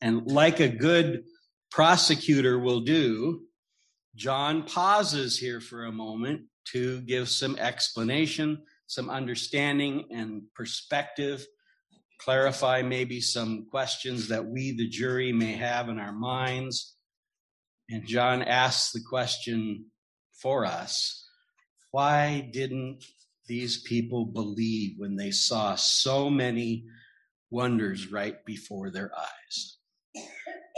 And 0.00 0.26
like 0.26 0.60
a 0.60 0.68
good 0.68 1.24
prosecutor 1.70 2.58
will 2.58 2.80
do, 2.80 3.42
John 4.14 4.64
pauses 4.64 5.38
here 5.38 5.60
for 5.60 5.84
a 5.84 5.92
moment 5.92 6.42
to 6.72 7.00
give 7.02 7.28
some 7.28 7.56
explanation, 7.56 8.62
some 8.86 9.08
understanding, 9.08 10.06
and 10.10 10.42
perspective 10.54 11.46
clarify 12.24 12.82
maybe 12.82 13.20
some 13.20 13.66
questions 13.70 14.28
that 14.28 14.44
we, 14.44 14.72
the 14.72 14.88
jury, 14.88 15.32
may 15.32 15.52
have 15.54 15.88
in 15.88 15.98
our 15.98 16.12
minds. 16.12 16.94
And 17.90 18.06
John 18.06 18.42
asks 18.42 18.92
the 18.92 19.00
question 19.08 19.86
for 20.40 20.64
us 20.64 21.18
why 21.90 22.48
didn't 22.52 23.04
these 23.46 23.82
people 23.82 24.24
believe 24.24 24.94
when 24.96 25.16
they 25.16 25.30
saw 25.30 25.74
so 25.74 26.30
many 26.30 26.84
wonders 27.52 28.10
right 28.10 28.44
before 28.44 28.90
their 28.90 29.12
eyes? 29.16 29.76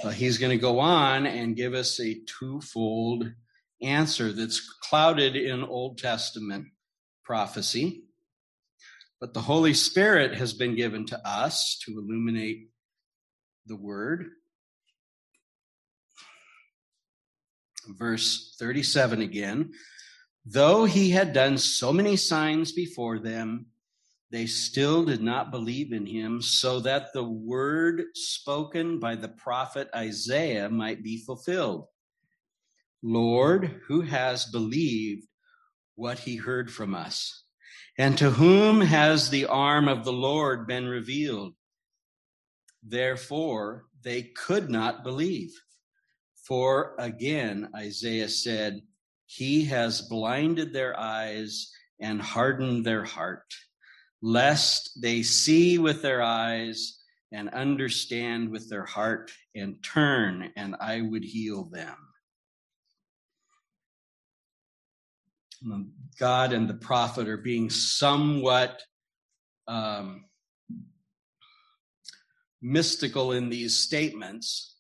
Well, 0.02 0.12
he's 0.12 0.38
going 0.38 0.50
to 0.50 0.60
go 0.60 0.80
on 0.80 1.26
and 1.26 1.56
give 1.56 1.72
us 1.72 1.98
a 2.00 2.20
twofold 2.26 3.32
answer 3.80 4.32
that's 4.32 4.60
clouded 4.82 5.36
in 5.36 5.62
Old 5.62 5.98
Testament 5.98 6.66
prophecy. 7.24 8.02
But 9.20 9.32
the 9.32 9.40
Holy 9.40 9.72
Spirit 9.72 10.34
has 10.34 10.52
been 10.52 10.74
given 10.74 11.06
to 11.06 11.28
us 11.28 11.78
to 11.84 11.92
illuminate 11.92 12.68
the 13.66 13.76
word. 13.76 14.26
Verse 17.88 18.56
37 18.58 19.22
again. 19.22 19.72
Though 20.44 20.84
he 20.84 21.10
had 21.10 21.32
done 21.32 21.56
so 21.56 21.92
many 21.92 22.16
signs 22.16 22.72
before 22.72 23.18
them, 23.18 23.66
they 24.30 24.46
still 24.46 25.04
did 25.04 25.22
not 25.22 25.50
believe 25.50 25.92
in 25.92 26.06
him, 26.06 26.42
so 26.42 26.80
that 26.80 27.12
the 27.12 27.24
word 27.24 28.02
spoken 28.14 28.98
by 28.98 29.14
the 29.14 29.28
prophet 29.28 29.88
Isaiah 29.94 30.68
might 30.68 31.02
be 31.02 31.18
fulfilled. 31.18 31.86
Lord, 33.02 33.80
who 33.86 34.00
has 34.00 34.46
believed 34.46 35.26
what 35.94 36.20
he 36.20 36.36
heard 36.36 36.72
from 36.72 36.94
us? 36.94 37.44
And 37.96 38.18
to 38.18 38.30
whom 38.30 38.80
has 38.80 39.30
the 39.30 39.46
arm 39.46 39.88
of 39.88 40.04
the 40.04 40.12
Lord 40.12 40.66
been 40.66 40.86
revealed? 40.86 41.54
Therefore, 42.82 43.86
they 44.02 44.22
could 44.22 44.68
not 44.68 45.04
believe. 45.04 45.52
For 46.46 46.94
again, 46.98 47.70
Isaiah 47.74 48.28
said, 48.28 48.82
He 49.26 49.64
has 49.66 50.02
blinded 50.02 50.72
their 50.72 50.98
eyes 50.98 51.70
and 52.00 52.20
hardened 52.20 52.84
their 52.84 53.04
heart, 53.04 53.54
lest 54.24 55.02
they 55.02 55.22
see 55.22 55.76
with 55.76 56.00
their 56.00 56.22
eyes 56.22 56.98
and 57.30 57.50
understand 57.50 58.48
with 58.48 58.70
their 58.70 58.86
heart 58.86 59.30
and 59.54 59.76
turn, 59.84 60.50
and 60.56 60.74
I 60.80 61.02
would 61.02 61.22
heal 61.22 61.64
them. 61.64 61.94
God 66.18 66.54
and 66.54 66.66
the 66.70 66.74
prophet 66.74 67.28
are 67.28 67.36
being 67.36 67.68
somewhat 67.68 68.80
um, 69.68 70.24
mystical 72.62 73.32
in 73.32 73.50
these 73.50 73.78
statements. 73.78 74.78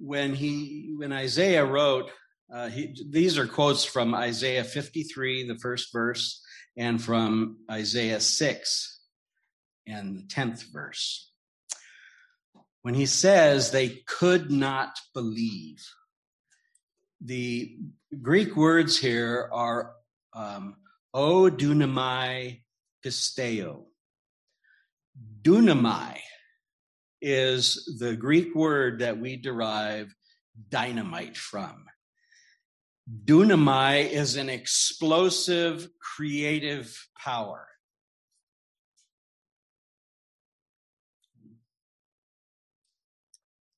When 0.00 0.34
he, 0.34 0.92
when 0.96 1.12
Isaiah 1.12 1.64
wrote, 1.64 2.10
uh, 2.52 2.68
he, 2.68 2.96
these 3.10 3.38
are 3.38 3.46
quotes 3.46 3.84
from 3.84 4.12
Isaiah 4.12 4.64
53, 4.64 5.46
the 5.46 5.54
first 5.54 5.92
verse, 5.92 6.43
and 6.76 7.02
from 7.02 7.58
Isaiah 7.70 8.20
6 8.20 9.00
and 9.86 10.18
the 10.18 10.22
10th 10.22 10.72
verse. 10.72 11.30
When 12.82 12.94
he 12.94 13.06
says 13.06 13.70
they 13.70 14.02
could 14.06 14.50
not 14.50 14.98
believe, 15.14 15.84
the 17.20 17.76
Greek 18.20 18.56
words 18.56 18.98
here 18.98 19.48
are 19.52 19.92
um, 20.34 20.76
o 21.14 21.50
dunamai 21.50 22.60
pisteo. 23.04 23.84
Dunamai 25.42 26.18
is 27.22 27.96
the 27.98 28.14
Greek 28.16 28.54
word 28.54 28.98
that 28.98 29.18
we 29.18 29.36
derive 29.36 30.14
dynamite 30.68 31.36
from. 31.36 31.86
Dunamai 33.08 34.10
is 34.10 34.36
an 34.36 34.48
explosive, 34.48 35.88
creative 36.00 37.06
power. 37.18 37.68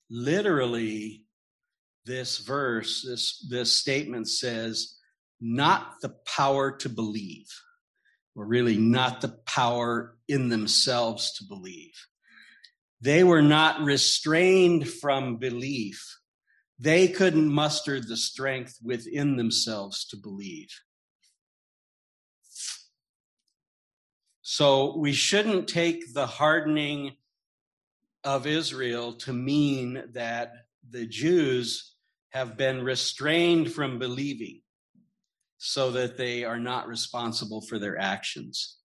Literally, 0.08 1.24
this 2.04 2.38
verse, 2.38 3.02
this, 3.02 3.44
this 3.50 3.74
statement 3.74 4.28
says, 4.28 4.96
not 5.40 5.94
the 6.02 6.14
power 6.24 6.76
to 6.76 6.88
believe, 6.88 7.48
or 8.36 8.46
really 8.46 8.76
not 8.76 9.20
the 9.20 9.36
power 9.44 10.16
in 10.28 10.48
themselves 10.48 11.32
to 11.32 11.44
believe. 11.44 12.06
They 13.00 13.24
were 13.24 13.42
not 13.42 13.80
restrained 13.80 14.88
from 14.88 15.38
belief. 15.38 16.16
They 16.78 17.08
couldn't 17.08 17.50
muster 17.50 18.00
the 18.00 18.16
strength 18.16 18.78
within 18.82 19.36
themselves 19.36 20.04
to 20.06 20.16
believe. 20.16 20.68
So 24.42 24.96
we 24.96 25.12
shouldn't 25.12 25.68
take 25.68 26.14
the 26.14 26.26
hardening 26.26 27.16
of 28.24 28.46
Israel 28.46 29.12
to 29.14 29.32
mean 29.32 30.02
that 30.12 30.52
the 30.88 31.06
Jews 31.06 31.94
have 32.30 32.56
been 32.56 32.84
restrained 32.84 33.72
from 33.72 33.98
believing 33.98 34.60
so 35.58 35.90
that 35.92 36.16
they 36.16 36.44
are 36.44 36.58
not 36.58 36.86
responsible 36.86 37.60
for 37.62 37.78
their 37.78 37.98
actions. 37.98 38.76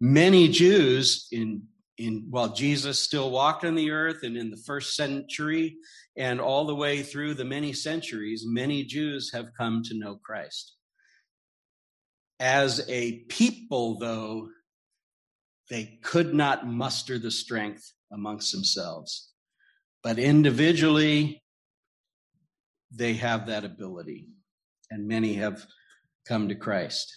Many 0.00 0.48
Jews 0.48 1.26
in 1.32 1.62
in 1.98 2.26
while 2.30 2.52
Jesus 2.52 2.98
still 2.98 3.30
walked 3.30 3.64
on 3.64 3.74
the 3.74 3.90
earth 3.90 4.22
and 4.22 4.36
in 4.36 4.50
the 4.50 4.56
first 4.56 4.96
century 4.96 5.76
and 6.16 6.40
all 6.40 6.66
the 6.66 6.74
way 6.74 7.02
through 7.02 7.34
the 7.34 7.44
many 7.44 7.72
centuries, 7.72 8.44
many 8.46 8.84
Jews 8.84 9.30
have 9.32 9.54
come 9.56 9.82
to 9.84 9.98
know 9.98 10.16
Christ. 10.16 10.76
As 12.38 12.84
a 12.88 13.20
people, 13.28 13.98
though, 13.98 14.48
they 15.68 15.98
could 16.02 16.34
not 16.34 16.66
muster 16.66 17.18
the 17.18 17.30
strength 17.30 17.92
amongst 18.12 18.52
themselves. 18.52 19.30
But 20.02 20.18
individually, 20.18 21.42
they 22.90 23.14
have 23.14 23.46
that 23.46 23.64
ability, 23.64 24.28
and 24.90 25.06
many 25.06 25.34
have 25.34 25.64
come 26.26 26.48
to 26.48 26.54
Christ. 26.54 27.16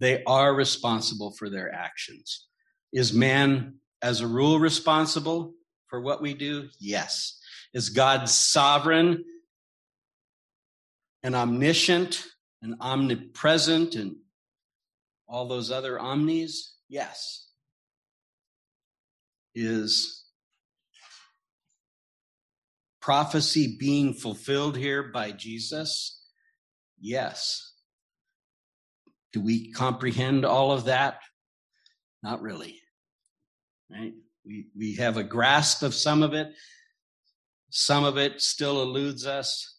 They 0.00 0.24
are 0.24 0.54
responsible 0.54 1.32
for 1.38 1.48
their 1.48 1.72
actions. 1.72 2.48
Is 2.92 3.12
man, 3.12 3.76
as 4.02 4.20
a 4.20 4.26
rule, 4.26 4.58
responsible 4.58 5.54
for 5.88 6.00
what 6.00 6.22
we 6.22 6.34
do? 6.34 6.68
Yes. 6.78 7.38
Is 7.72 7.90
God 7.90 8.28
sovereign 8.28 9.24
and 11.22 11.34
omniscient 11.34 12.24
and 12.62 12.76
omnipresent 12.80 13.94
and 13.94 14.16
all 15.28 15.48
those 15.48 15.70
other 15.70 15.98
omnis? 15.98 16.76
Yes. 16.88 17.48
Is 19.54 20.24
prophecy 23.00 23.76
being 23.78 24.14
fulfilled 24.14 24.76
here 24.76 25.02
by 25.12 25.30
Jesus? 25.32 26.22
Yes. 27.00 27.72
Do 29.32 29.40
we 29.40 29.70
comprehend 29.72 30.44
all 30.44 30.72
of 30.72 30.86
that? 30.86 31.20
Not 32.22 32.42
really. 32.42 32.80
Right? 33.90 34.14
We, 34.46 34.66
we 34.76 34.94
have 34.96 35.16
a 35.16 35.24
grasp 35.24 35.82
of 35.82 35.94
some 35.94 36.22
of 36.22 36.32
it. 36.32 36.52
Some 37.70 38.04
of 38.04 38.16
it 38.16 38.40
still 38.40 38.82
eludes 38.82 39.26
us. 39.26 39.78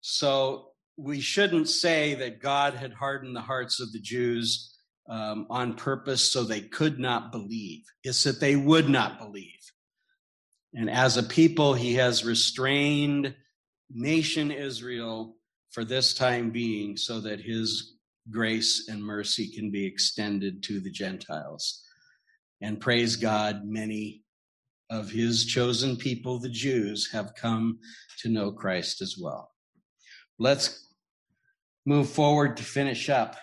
So 0.00 0.70
we 0.96 1.20
shouldn't 1.20 1.68
say 1.68 2.14
that 2.14 2.40
God 2.40 2.74
had 2.74 2.92
hardened 2.92 3.36
the 3.36 3.40
hearts 3.40 3.80
of 3.80 3.92
the 3.92 4.00
Jews 4.00 4.74
um, 5.08 5.46
on 5.50 5.74
purpose 5.74 6.32
so 6.32 6.42
they 6.42 6.60
could 6.60 6.98
not 6.98 7.32
believe. 7.32 7.84
It's 8.02 8.24
that 8.24 8.40
they 8.40 8.56
would 8.56 8.88
not 8.88 9.18
believe. 9.18 9.52
And 10.74 10.90
as 10.90 11.16
a 11.16 11.22
people, 11.22 11.74
he 11.74 11.94
has 11.94 12.24
restrained 12.24 13.34
nation 13.90 14.50
Israel 14.50 15.36
for 15.70 15.84
this 15.84 16.14
time 16.14 16.50
being 16.50 16.96
so 16.96 17.20
that 17.20 17.40
his 17.40 17.94
grace 18.30 18.88
and 18.88 19.02
mercy 19.02 19.50
can 19.50 19.70
be 19.70 19.86
extended 19.86 20.62
to 20.64 20.80
the 20.80 20.90
Gentiles. 20.90 21.82
And 22.60 22.80
praise 22.80 23.16
God, 23.16 23.64
many 23.64 24.22
of 24.90 25.10
his 25.10 25.46
chosen 25.46 25.96
people, 25.96 26.38
the 26.38 26.48
Jews, 26.48 27.10
have 27.12 27.34
come 27.34 27.78
to 28.20 28.28
know 28.28 28.50
Christ 28.50 29.00
as 29.02 29.16
well. 29.20 29.52
Let's 30.38 30.94
move 31.86 32.08
forward 32.08 32.56
to 32.56 32.62
finish 32.62 33.08
up. 33.08 33.36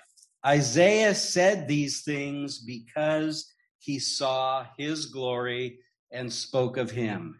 Isaiah 0.45 1.15
said 1.15 1.67
these 1.67 2.03
things 2.03 2.59
because 2.59 3.51
he 3.79 3.99
saw 3.99 4.65
his 4.77 5.07
glory 5.07 5.79
and 6.11 6.31
spoke 6.31 6.77
of 6.77 6.91
him. 6.91 7.39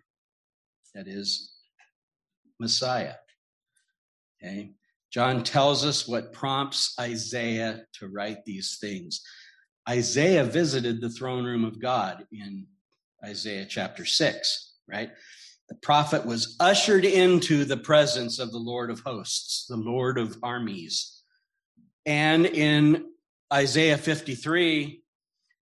That 0.94 1.08
is 1.08 1.52
Messiah. 2.60 3.16
Okay. 4.42 4.72
John 5.12 5.44
tells 5.44 5.86
us 5.86 6.08
what 6.08 6.34
prompts 6.34 6.94
Isaiah 7.00 7.86
to 8.00 8.08
write 8.08 8.44
these 8.46 8.78
things. 8.80 9.22
Isaiah 9.88 10.44
visited 10.44 11.00
the 11.00 11.10
throne 11.10 11.46
room 11.46 11.64
of 11.64 11.80
God 11.80 12.26
in 12.32 12.66
Isaiah 13.24 13.66
chapter 13.68 14.06
6, 14.06 14.74
right? 14.88 15.12
The 15.70 15.76
prophet 15.76 16.26
was 16.26 16.56
ushered 16.60 17.06
into 17.06 17.66
the 17.66 17.78
presence 17.78 18.40
of 18.40 18.52
the 18.52 18.60
Lord 18.60 18.90
of 18.90 19.00
hosts, 19.02 19.66
the 19.68 19.78
Lord 19.78 20.18
of 20.18 20.38
armies. 20.44 21.22
And 22.06 22.46
in 22.46 23.06
Isaiah 23.52 23.98
53, 23.98 25.02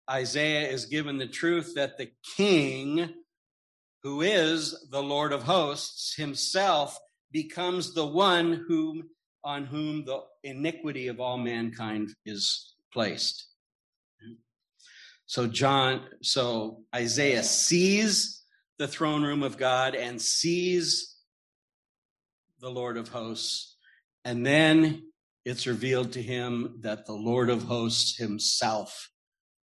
Isaiah 0.10 0.70
is 0.70 0.86
given 0.86 1.18
the 1.18 1.28
truth 1.28 1.74
that 1.76 1.98
the 1.98 2.12
king, 2.36 3.10
who 4.04 4.22
is 4.22 4.88
the 4.92 5.02
Lord 5.02 5.34
of 5.34 5.44
hosts 5.44 6.16
himself, 6.16 6.98
becomes 7.32 7.94
the 7.94 8.06
one 8.06 8.66
whom 8.68 9.10
on 9.44 9.66
whom 9.66 10.06
the 10.06 10.22
iniquity 10.44 11.08
of 11.08 11.20
all 11.20 11.38
mankind 11.38 12.10
is 12.26 12.76
placed. 12.92 13.48
So 15.28 15.46
John, 15.46 16.06
so 16.22 16.84
Isaiah 16.96 17.44
sees 17.44 18.44
the 18.80 18.88
throne 18.88 19.24
room 19.24 19.44
of 19.44 19.58
God 19.58 19.94
and 19.94 20.22
sees 20.22 21.18
the 22.62 22.70
Lord 22.70 22.98
of 22.98 23.10
hosts. 23.10 23.76
And 24.24 24.46
then 24.46 25.04
it's 25.44 25.68
revealed 25.68 26.14
to 26.14 26.22
him 26.22 26.80
that 26.82 27.06
the 27.06 27.14
Lord 27.14 27.50
of 27.50 27.64
hosts 27.64 28.18
himself 28.18 29.10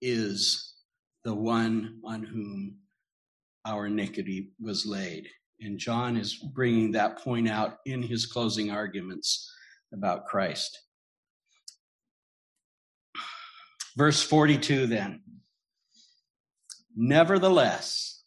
is 0.01 0.75
the 1.25 1.35
one 1.35 2.01
on 2.05 2.25
whom 2.25 2.79
our 3.65 3.87
iniquity 3.87 4.51
was 4.61 4.85
laid. 4.85 5.29
And 5.61 5.79
John 5.79 6.17
is 6.17 6.35
bringing 6.35 6.91
that 6.93 7.19
point 7.19 7.49
out 7.49 7.79
in 7.87 8.03
his 8.03 8.27
closing 8.27 8.73
arguments 8.73 9.49
about 9.93 10.27
Christ. 10.27 10.77
Verse 13.97 14.23
42 14.23 14.89
then. 14.89 15.23
Nevertheless, 16.97 18.22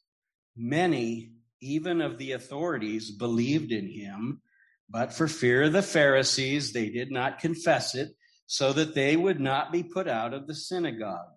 many, 0.55 1.34
even 1.61 2.01
of 2.01 2.18
the 2.18 2.34
authorities, 2.34 3.11
believed 3.11 3.72
in 3.72 3.88
him, 3.88 4.41
but 4.89 5.13
for 5.13 5.28
fear 5.28 5.63
of 5.63 5.74
the 5.74 5.82
Pharisees, 5.82 6.74
they 6.74 6.89
did 6.89 7.11
not 7.11 7.39
confess 7.39 7.95
it, 7.95 8.16
so 8.47 8.74
that 8.74 8.93
they 8.93 9.16
would 9.16 9.39
not 9.39 9.72
be 9.72 9.84
put 9.84 10.07
out 10.07 10.34
of 10.34 10.47
the 10.47 10.55
synagogue. 10.55 11.32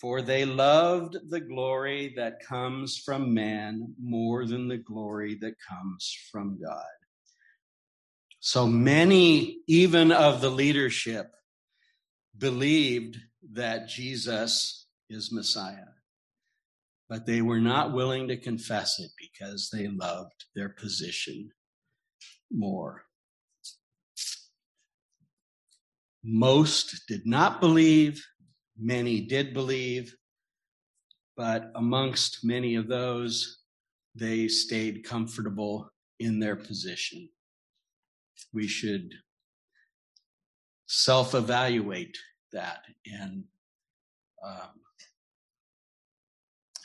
For 0.00 0.22
they 0.22 0.44
loved 0.44 1.16
the 1.28 1.40
glory 1.40 2.14
that 2.16 2.40
comes 2.46 2.96
from 2.96 3.34
man 3.34 3.94
more 4.00 4.46
than 4.46 4.68
the 4.68 4.78
glory 4.78 5.36
that 5.40 5.54
comes 5.68 6.16
from 6.30 6.58
God. 6.62 6.84
So 8.40 8.66
many, 8.66 9.58
even 9.66 10.12
of 10.12 10.40
the 10.40 10.50
leadership, 10.50 11.32
believed 12.36 13.18
that 13.52 13.88
Jesus 13.88 14.86
is 15.10 15.32
Messiah, 15.32 15.88
but 17.08 17.24
they 17.26 17.40
were 17.40 17.60
not 17.60 17.92
willing 17.92 18.28
to 18.28 18.36
confess 18.36 18.98
it 18.98 19.10
because 19.18 19.70
they 19.72 19.88
loved 19.88 20.44
their 20.54 20.68
position 20.68 21.50
more. 22.50 23.04
Most 26.22 27.02
did 27.08 27.26
not 27.26 27.60
believe, 27.60 28.24
many 28.78 29.20
did 29.20 29.54
believe, 29.54 30.14
but 31.36 31.70
amongst 31.76 32.44
many 32.44 32.74
of 32.74 32.88
those, 32.88 33.62
they 34.14 34.48
stayed 34.48 35.04
comfortable 35.04 35.90
in 36.18 36.40
their 36.40 36.56
position. 36.56 37.28
We 38.52 38.66
should 38.66 39.14
self 40.86 41.34
evaluate 41.34 42.18
that 42.52 42.80
and 43.06 43.44
um, 44.44 44.80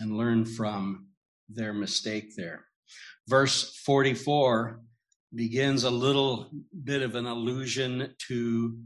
and 0.04 0.18
learn 0.18 0.46
from 0.46 1.08
their 1.50 1.74
mistake 1.74 2.36
there. 2.36 2.66
Verse 3.28 3.82
44 3.86 4.82
begins 5.34 5.84
a 5.84 5.90
little 5.90 6.52
bit 6.84 7.02
of 7.02 7.16
an 7.16 7.26
allusion 7.26 8.14
to 8.28 8.78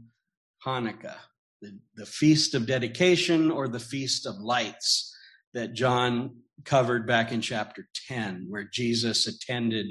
Hanukkah, 0.64 1.16
the, 1.60 1.78
the 1.96 2.06
feast 2.06 2.54
of 2.54 2.66
dedication 2.66 3.50
or 3.50 3.68
the 3.68 3.80
feast 3.80 4.26
of 4.26 4.36
lights 4.36 5.14
that 5.54 5.74
John 5.74 6.36
covered 6.64 7.06
back 7.06 7.32
in 7.32 7.40
chapter 7.40 7.88
10, 8.06 8.46
where 8.48 8.68
Jesus 8.72 9.26
attended 9.26 9.86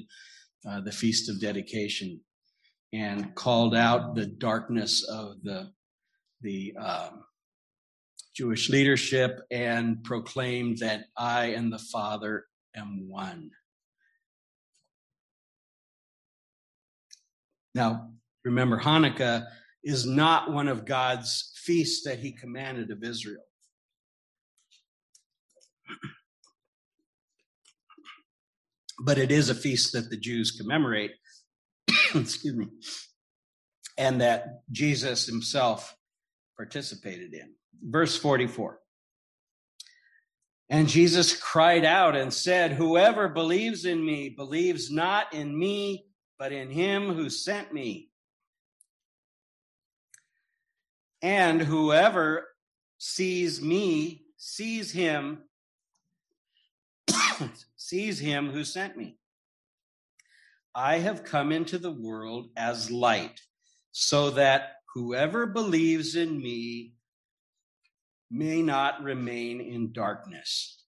uh, 0.67 0.82
the 0.82 0.91
feast 0.91 1.30
of 1.30 1.41
dedication 1.41 2.21
and 2.93 3.36
called 3.36 3.75
out 3.75 4.15
the 4.15 4.25
darkness 4.25 5.03
of 5.03 5.41
the 5.43 5.71
the 6.41 6.73
um, 6.80 7.23
Jewish 8.38 8.69
leadership 8.69 9.39
and 9.49 10.03
proclaimed 10.03 10.77
that 10.77 11.05
I 11.17 11.45
and 11.45 11.73
the 11.73 11.79
Father 11.79 12.45
am 12.75 13.09
one. 13.09 13.49
Now, 17.73 18.11
remember, 18.45 18.79
Hanukkah 18.79 19.47
is 19.83 20.05
not 20.05 20.51
one 20.51 20.67
of 20.67 20.85
God's 20.85 21.51
feasts 21.63 22.07
that 22.07 22.19
he 22.19 22.31
commanded 22.31 22.91
of 22.91 23.03
Israel. 23.03 23.41
But 28.99 29.17
it 29.17 29.31
is 29.31 29.49
a 29.49 29.55
feast 29.55 29.93
that 29.93 30.11
the 30.11 30.17
Jews 30.17 30.51
commemorate, 30.51 31.11
excuse 32.13 32.55
me, 32.55 32.67
and 33.97 34.21
that 34.21 34.61
Jesus 34.71 35.25
himself 35.25 35.95
participated 36.55 37.33
in. 37.33 37.55
Verse 37.82 38.17
44. 38.17 38.80
And 40.69 40.89
Jesus 40.89 41.39
cried 41.39 41.86
out 41.86 42.15
and 42.15 42.34
said, 42.34 42.73
Whoever 42.73 43.30
believes 43.30 43.86
in 43.86 44.05
me 44.05 44.30
believes 44.30 44.91
not 44.91 45.34
in 45.34 45.57
me, 45.57 46.07
but 46.38 46.51
in 46.51 46.69
him 46.69 47.13
who 47.13 47.30
sent 47.30 47.73
me. 47.73 48.09
And 51.21 51.61
whoever 51.61 52.47
sees 52.97 53.61
me 53.61 54.25
sees 54.36 54.91
him, 54.91 55.43
sees 57.78 58.19
him 58.19 58.51
who 58.51 58.63
sent 58.63 58.97
me. 58.97 59.17
I 60.75 60.99
have 60.99 61.23
come 61.23 61.51
into 61.51 61.78
the 61.78 61.91
world 61.91 62.49
as 62.55 62.91
light, 62.91 63.39
so 63.93 64.32
that 64.32 64.78
Whoever 64.97 65.45
believes 65.45 66.15
in 66.15 66.41
me 66.41 66.93
may 68.30 68.61
not 68.61 69.03
remain 69.03 69.61
in 69.61 69.91
darkness. 69.93 70.84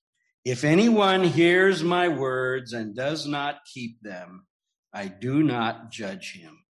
If 0.45 0.63
anyone 0.63 1.23
hears 1.23 1.83
my 1.83 2.07
words 2.07 2.73
and 2.73 2.95
does 2.95 3.27
not 3.27 3.65
keep 3.71 4.01
them, 4.01 4.47
I 4.93 5.07
do 5.07 5.43
not 5.43 5.91
judge 5.91 6.33
him. 6.33 6.63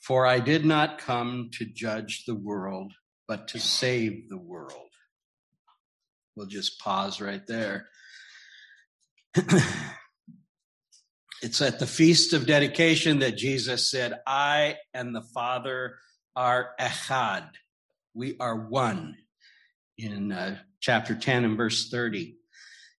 For 0.00 0.26
I 0.26 0.38
did 0.40 0.64
not 0.64 0.98
come 0.98 1.50
to 1.54 1.64
judge 1.64 2.24
the 2.26 2.34
world, 2.34 2.92
but 3.26 3.48
to 3.48 3.58
save 3.58 4.28
the 4.28 4.38
world. 4.38 4.90
We'll 6.36 6.46
just 6.46 6.78
pause 6.78 7.20
right 7.20 7.44
there. 7.46 7.88
it's 11.42 11.60
at 11.60 11.78
the 11.78 11.86
feast 11.86 12.32
of 12.32 12.46
dedication 12.46 13.18
that 13.18 13.36
Jesus 13.36 13.90
said, 13.90 14.20
I 14.26 14.76
and 14.94 15.14
the 15.14 15.24
Father 15.34 15.96
are 16.36 16.70
echad. 16.80 17.48
We 18.14 18.36
are 18.38 18.68
one 18.68 19.16
in 19.98 20.32
uh, 20.32 20.58
chapter 20.80 21.14
10 21.14 21.44
and 21.44 21.56
verse 21.56 21.88
30. 21.88 22.36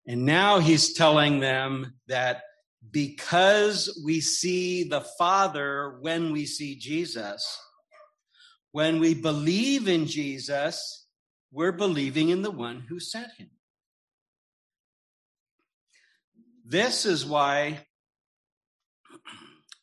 And 0.07 0.25
now 0.25 0.59
he's 0.59 0.95
telling 0.95 1.41
them 1.41 1.95
that 2.09 2.43
because 2.91 4.01
we 4.05 4.21
see 4.21 4.85
the 4.85 5.01
Father 5.01 5.99
when 6.01 6.33
we 6.33 6.47
see 6.47 6.77
Jesus, 6.77 7.61
when 8.73 9.01
we 9.01 9.15
believe 9.15 9.89
in 9.89 10.07
Jesus, 10.07 11.07
we're 11.51 11.73
believing 11.73 12.29
in 12.29 12.43
the 12.43 12.51
one 12.51 12.81
who 12.81 13.01
sent 13.01 13.33
him. 13.37 13.51
This 16.65 17.07
is 17.07 17.25
why 17.25 17.87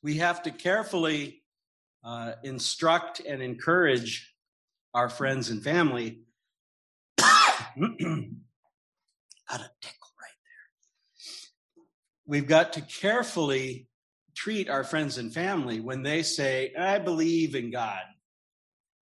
we 0.01 0.17
have 0.17 0.43
to 0.43 0.51
carefully 0.51 1.41
uh, 2.03 2.33
instruct 2.43 3.21
and 3.21 3.41
encourage 3.41 4.33
our 4.93 5.09
friends 5.09 5.49
and 5.49 5.63
family. 5.63 6.22
Got 9.49 9.61
a 9.61 9.69
tickle 9.81 10.11
right 10.19 10.39
there. 10.43 10.65
We've 12.25 12.47
got 12.47 12.73
to 12.73 12.81
carefully 12.81 13.87
treat 14.35 14.69
our 14.69 14.83
friends 14.83 15.17
and 15.17 15.33
family 15.33 15.79
when 15.79 16.03
they 16.03 16.23
say, 16.23 16.73
I 16.77 16.99
believe 16.99 17.55
in 17.55 17.71
God. 17.71 18.01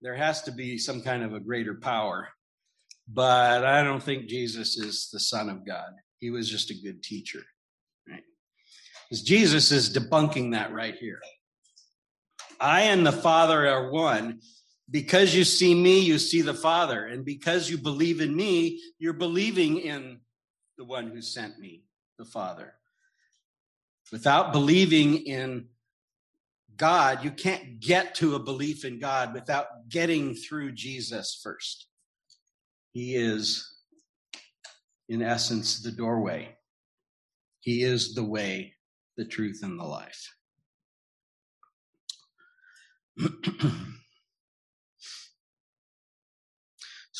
There 0.00 0.16
has 0.16 0.42
to 0.42 0.52
be 0.52 0.78
some 0.78 1.02
kind 1.02 1.22
of 1.22 1.32
a 1.32 1.40
greater 1.40 1.74
power. 1.74 2.28
But 3.08 3.64
I 3.64 3.82
don't 3.82 4.02
think 4.02 4.26
Jesus 4.26 4.76
is 4.76 5.10
the 5.12 5.20
Son 5.20 5.48
of 5.48 5.66
God. 5.66 5.92
He 6.18 6.30
was 6.30 6.48
just 6.48 6.70
a 6.70 6.74
good 6.74 7.02
teacher. 7.02 7.42
Right? 8.08 8.22
Because 9.08 9.22
Jesus 9.22 9.70
is 9.70 9.94
debunking 9.94 10.52
that 10.52 10.72
right 10.72 10.94
here. 10.94 11.20
I 12.60 12.82
and 12.82 13.06
the 13.06 13.12
Father 13.12 13.68
are 13.68 13.90
one. 13.90 14.40
Because 14.92 15.34
you 15.34 15.42
see 15.42 15.74
me, 15.74 16.00
you 16.00 16.18
see 16.18 16.42
the 16.42 16.52
Father. 16.52 17.06
And 17.06 17.24
because 17.24 17.70
you 17.70 17.78
believe 17.78 18.20
in 18.20 18.36
me, 18.36 18.78
you're 18.98 19.14
believing 19.14 19.78
in 19.78 20.20
the 20.76 20.84
one 20.84 21.08
who 21.08 21.22
sent 21.22 21.58
me, 21.58 21.84
the 22.18 22.26
Father. 22.26 22.74
Without 24.12 24.52
believing 24.52 25.16
in 25.26 25.68
God, 26.76 27.24
you 27.24 27.30
can't 27.30 27.80
get 27.80 28.14
to 28.16 28.34
a 28.34 28.38
belief 28.38 28.84
in 28.84 28.98
God 28.98 29.32
without 29.32 29.88
getting 29.88 30.34
through 30.34 30.72
Jesus 30.72 31.40
first. 31.42 31.86
He 32.92 33.16
is, 33.16 33.74
in 35.08 35.22
essence, 35.22 35.80
the 35.80 35.90
doorway. 35.90 36.54
He 37.60 37.82
is 37.82 38.14
the 38.14 38.24
way, 38.24 38.74
the 39.16 39.24
truth, 39.24 39.60
and 39.62 39.80
the 39.80 39.84
life. 39.84 40.34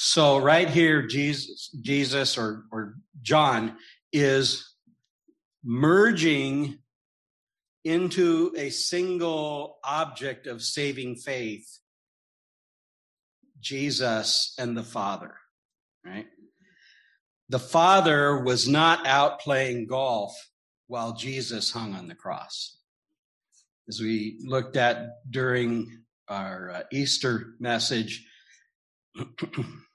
so 0.04 0.38
right 0.38 0.68
here, 0.68 1.06
Jesus, 1.06 1.70
Jesus 1.80 2.36
or, 2.36 2.64
or 2.72 2.96
John 3.22 3.76
is 4.12 4.74
merging 5.62 6.80
into 7.84 8.52
a 8.56 8.70
single 8.70 9.78
object 9.84 10.48
of 10.48 10.60
saving 10.60 11.14
faith 11.14 11.78
Jesus 13.60 14.56
and 14.58 14.76
the 14.76 14.82
Father, 14.82 15.36
right? 16.04 16.26
The 17.48 17.60
Father 17.60 18.42
was 18.42 18.66
not 18.66 19.06
out 19.06 19.38
playing 19.38 19.86
golf 19.86 20.36
while 20.88 21.12
Jesus 21.12 21.70
hung 21.70 21.94
on 21.94 22.08
the 22.08 22.16
cross. 22.16 22.76
As 23.88 24.00
we 24.00 24.40
looked 24.44 24.76
at 24.76 25.30
during 25.30 26.02
our 26.26 26.70
uh, 26.70 26.82
Easter 26.90 27.54
message, 27.60 28.26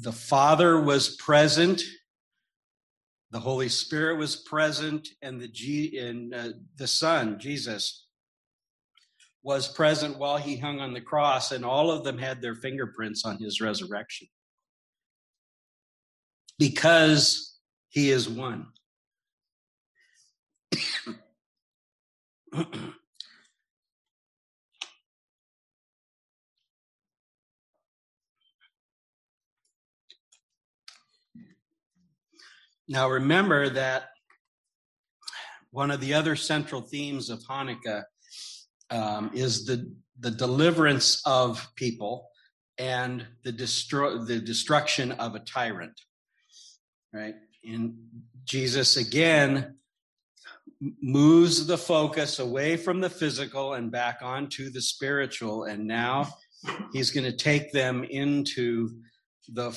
the 0.00 0.12
Father 0.12 0.80
was 0.80 1.16
present, 1.16 1.82
the 3.30 3.40
Holy 3.40 3.68
Spirit 3.68 4.18
was 4.18 4.36
present, 4.36 5.08
and 5.22 5.40
the 5.40 5.48
G 5.48 5.98
and 5.98 6.34
uh, 6.34 6.48
the 6.76 6.86
Son, 6.86 7.38
Jesus, 7.38 8.06
was 9.42 9.68
present 9.68 10.18
while 10.18 10.36
he 10.36 10.56
hung 10.56 10.80
on 10.80 10.92
the 10.92 11.00
cross, 11.00 11.52
and 11.52 11.64
all 11.64 11.90
of 11.90 12.04
them 12.04 12.18
had 12.18 12.42
their 12.42 12.54
fingerprints 12.54 13.24
on 13.24 13.38
his 13.38 13.60
resurrection 13.60 14.26
because 16.58 17.58
he 17.88 18.10
is 18.10 18.28
one. 18.28 18.66
Now, 32.88 33.08
remember 33.08 33.68
that 33.70 34.10
one 35.70 35.90
of 35.90 36.00
the 36.00 36.14
other 36.14 36.36
central 36.36 36.80
themes 36.80 37.30
of 37.30 37.40
Hanukkah 37.40 38.04
um, 38.90 39.30
is 39.34 39.66
the, 39.66 39.92
the 40.20 40.30
deliverance 40.30 41.20
of 41.26 41.66
people 41.76 42.28
and 42.78 43.26
the, 43.44 43.52
destroy, 43.52 44.18
the 44.18 44.38
destruction 44.38 45.12
of 45.12 45.34
a 45.34 45.40
tyrant. 45.40 46.00
Right? 47.12 47.34
And 47.64 47.94
Jesus 48.44 48.96
again 48.96 49.76
moves 51.02 51.66
the 51.66 51.78
focus 51.78 52.38
away 52.38 52.76
from 52.76 53.00
the 53.00 53.10
physical 53.10 53.74
and 53.74 53.90
back 53.90 54.18
onto 54.22 54.70
the 54.70 54.82
spiritual. 54.82 55.64
And 55.64 55.86
now 55.86 56.28
he's 56.92 57.10
going 57.10 57.24
to 57.24 57.36
take 57.36 57.72
them 57.72 58.04
into 58.04 58.90
the 59.48 59.72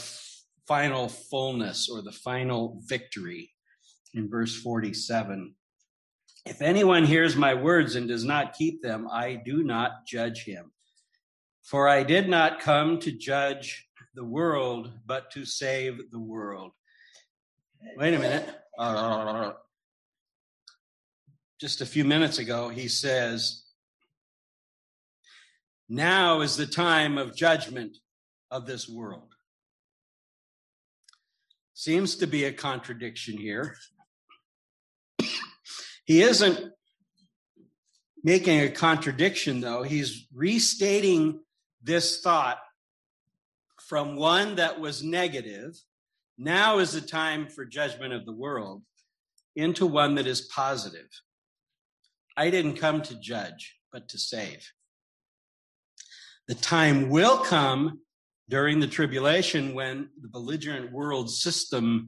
final 0.70 1.10
fullness 1.10 1.90
or 1.90 2.04
the 2.04 2.12
final 2.12 2.80
victory 2.86 3.52
in 4.14 4.30
verse 4.30 4.56
47. 4.56 5.56
If 6.46 6.62
anyone 6.62 7.06
hears 7.06 7.36
my 7.36 7.56
words 7.56 7.96
and 7.96 8.08
does 8.08 8.24
not 8.24 8.54
keep 8.54 8.84
them, 8.84 9.08
I 9.12 9.42
do 9.44 9.64
not 9.64 10.06
judge 10.06 10.44
him. 10.44 10.72
For 11.64 11.90
I 11.90 12.04
did 12.04 12.30
not 12.30 12.60
come 12.60 13.00
to 13.00 13.12
judge 13.12 13.90
the 14.14 14.24
world, 14.24 14.92
but 15.08 15.32
to 15.32 15.44
save 15.44 16.12
the 16.12 16.20
world. 16.20 16.72
Wait 17.98 18.14
a 18.14 18.20
minute. 18.20 18.48
Just 21.60 21.82
a 21.82 21.86
few 21.86 22.06
minutes 22.06 22.38
ago, 22.38 22.70
he 22.70 22.88
says, 22.88 23.64
Now 25.90 26.42
is 26.42 26.58
the 26.58 26.68
time 26.68 27.18
of 27.18 27.36
judgment 27.36 27.98
of 28.52 28.68
this 28.68 28.88
world. 28.88 29.34
Seems 31.80 32.18
to 32.18 32.28
be 32.28 32.44
a 32.44 32.52
contradiction 32.52 33.38
here. 33.38 33.78
he 36.04 36.22
isn't 36.22 36.74
making 38.22 38.60
a 38.60 38.70
contradiction, 38.70 39.62
though. 39.62 39.84
He's 39.84 40.28
restating 40.34 41.40
this 41.82 42.20
thought 42.20 42.60
from 43.88 44.18
one 44.18 44.56
that 44.56 44.82
was 44.82 45.02
negative, 45.02 45.74
now 46.38 46.80
is 46.80 46.92
the 46.92 47.00
time 47.00 47.48
for 47.48 47.64
judgment 47.64 48.12
of 48.12 48.26
the 48.26 48.34
world, 48.36 48.84
into 49.56 49.86
one 49.86 50.16
that 50.16 50.28
is 50.28 50.42
positive. 50.54 51.08
I 52.36 52.50
didn't 52.50 52.76
come 52.76 53.04
to 53.04 53.18
judge, 53.22 53.78
but 53.94 54.10
to 54.10 54.18
save. 54.18 54.70
The 56.50 56.56
time 56.56 57.08
will 57.08 57.38
come 57.38 58.02
during 58.50 58.80
the 58.80 58.88
tribulation 58.88 59.74
when 59.74 60.10
the 60.22 60.28
belligerent 60.28 60.92
world 60.92 61.30
system 61.30 62.08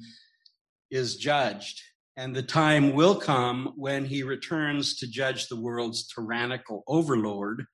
is 0.89 1.15
judged. 1.15 1.79
And 2.17 2.35
the 2.35 2.43
time 2.43 2.93
will 2.93 3.15
come 3.15 3.73
when 3.77 4.03
he 4.03 4.23
returns 4.23 4.97
to 4.97 5.07
judge 5.07 5.47
the 5.47 5.59
world's 5.59 6.07
tyrannical 6.07 6.83
overlord 6.87 7.65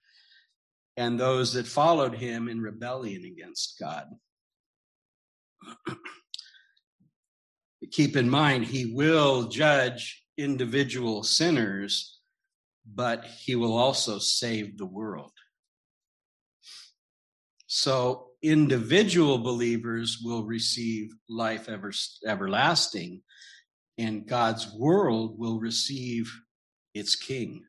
and 0.96 1.20
those 1.20 1.54
that 1.54 1.66
followed 1.66 2.16
him 2.16 2.48
in 2.48 2.62
rebellion 2.62 3.24
against 3.26 3.80
God. 3.80 4.06
Keep 7.92 8.16
in 8.18 8.30
mind, 8.30 8.66
he 8.66 8.94
will 8.94 9.48
judge 9.48 10.24
individual 10.38 11.24
sinners, 11.24 12.20
but 12.86 13.26
he 13.26 13.56
will 13.56 13.76
also 13.76 14.20
save 14.20 14.78
the 14.78 14.86
world. 14.86 15.32
So 17.68 18.32
individual 18.50 19.38
believers 19.40 20.20
will 20.24 20.44
receive 20.44 21.12
life 21.30 21.70
ever, 21.70 21.92
everlasting, 22.26 23.22
and 23.98 24.28
God's 24.28 24.72
world 24.74 25.40
will 25.40 25.60
receive 25.60 26.32
its 26.94 27.16
king. 27.16 27.64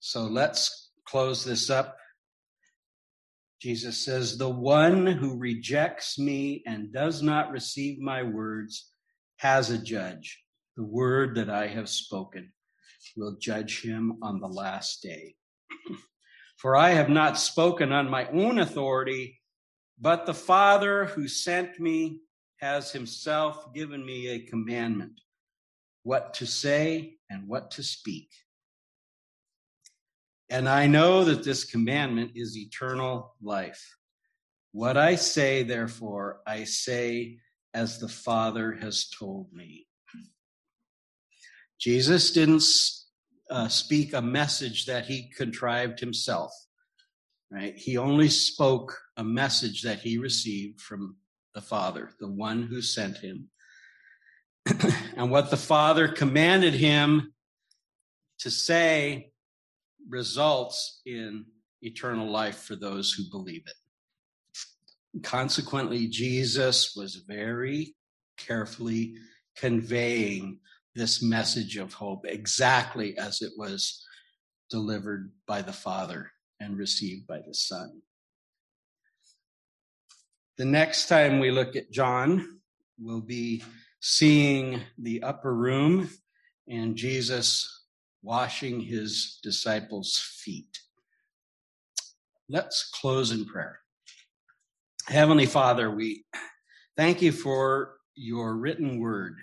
So 0.00 0.22
let's 0.22 0.90
close 1.06 1.44
this 1.44 1.70
up. 1.70 1.96
Jesus 3.60 3.98
says, 3.98 4.38
The 4.38 4.48
one 4.48 5.06
who 5.06 5.38
rejects 5.38 6.18
me 6.18 6.62
and 6.66 6.92
does 6.92 7.22
not 7.22 7.50
receive 7.50 7.98
my 7.98 8.22
words 8.22 8.90
has 9.36 9.70
a 9.70 9.78
judge. 9.78 10.42
The 10.76 10.84
word 10.84 11.36
that 11.36 11.50
I 11.50 11.66
have 11.66 11.88
spoken 11.88 12.52
will 13.16 13.36
judge 13.40 13.82
him 13.82 14.18
on 14.22 14.40
the 14.40 14.48
last 14.48 15.02
day. 15.02 15.34
For 16.58 16.76
I 16.76 16.90
have 16.90 17.08
not 17.08 17.38
spoken 17.38 17.92
on 17.92 18.10
my 18.10 18.28
own 18.28 18.58
authority, 18.58 19.40
but 20.00 20.26
the 20.26 20.34
Father 20.34 21.04
who 21.04 21.28
sent 21.28 21.78
me 21.78 22.20
has 22.56 22.90
himself 22.90 23.72
given 23.72 24.04
me 24.04 24.28
a 24.28 24.40
commandment 24.40 25.20
what 26.02 26.34
to 26.34 26.46
say 26.46 27.14
and 27.30 27.46
what 27.46 27.70
to 27.72 27.82
speak. 27.82 28.28
And 30.50 30.68
I 30.68 30.86
know 30.86 31.24
that 31.24 31.44
this 31.44 31.64
commandment 31.64 32.32
is 32.34 32.56
eternal 32.56 33.36
life. 33.40 33.96
What 34.72 34.96
I 34.96 35.14
say, 35.14 35.62
therefore, 35.62 36.40
I 36.46 36.64
say 36.64 37.38
as 37.74 37.98
the 37.98 38.08
Father 38.08 38.72
has 38.80 39.08
told 39.08 39.52
me. 39.52 39.86
Jesus 41.78 42.32
didn't 42.32 42.62
uh, 43.50 43.68
speak 43.68 44.12
a 44.12 44.22
message 44.22 44.86
that 44.86 45.06
he 45.06 45.30
contrived 45.36 46.00
himself. 46.00 46.52
Right? 47.50 47.76
He 47.76 47.96
only 47.96 48.28
spoke 48.28 48.98
a 49.16 49.24
message 49.24 49.82
that 49.82 50.00
he 50.00 50.18
received 50.18 50.80
from 50.80 51.16
the 51.54 51.60
Father, 51.62 52.10
the 52.20 52.28
one 52.28 52.62
who 52.62 52.82
sent 52.82 53.18
him. 53.18 53.48
and 55.16 55.30
what 55.30 55.50
the 55.50 55.56
Father 55.56 56.08
commanded 56.08 56.74
him 56.74 57.32
to 58.40 58.50
say 58.50 59.32
results 60.08 61.00
in 61.06 61.46
eternal 61.82 62.30
life 62.30 62.58
for 62.58 62.76
those 62.76 63.12
who 63.12 63.24
believe 63.30 63.62
it. 63.66 65.22
Consequently, 65.22 66.06
Jesus 66.06 66.94
was 66.94 67.16
very 67.26 67.94
carefully 68.36 69.16
conveying 69.56 70.60
this 70.98 71.22
message 71.22 71.76
of 71.76 71.94
hope 71.94 72.26
exactly 72.26 73.16
as 73.16 73.40
it 73.40 73.52
was 73.56 74.04
delivered 74.68 75.30
by 75.46 75.62
the 75.62 75.72
Father 75.72 76.32
and 76.60 76.76
received 76.76 77.26
by 77.26 77.38
the 77.38 77.54
Son. 77.54 78.02
The 80.56 80.64
next 80.64 81.06
time 81.06 81.38
we 81.38 81.52
look 81.52 81.76
at 81.76 81.92
John, 81.92 82.60
we'll 82.98 83.20
be 83.20 83.62
seeing 84.00 84.80
the 84.98 85.22
upper 85.22 85.54
room 85.54 86.10
and 86.68 86.96
Jesus 86.96 87.84
washing 88.22 88.80
his 88.80 89.38
disciples' 89.40 90.18
feet. 90.18 90.80
Let's 92.48 92.90
close 92.90 93.30
in 93.30 93.44
prayer. 93.44 93.78
Heavenly 95.06 95.46
Father, 95.46 95.90
we 95.92 96.24
thank 96.96 97.22
you 97.22 97.30
for 97.30 97.98
your 98.16 98.56
written 98.56 98.98
word 98.98 99.36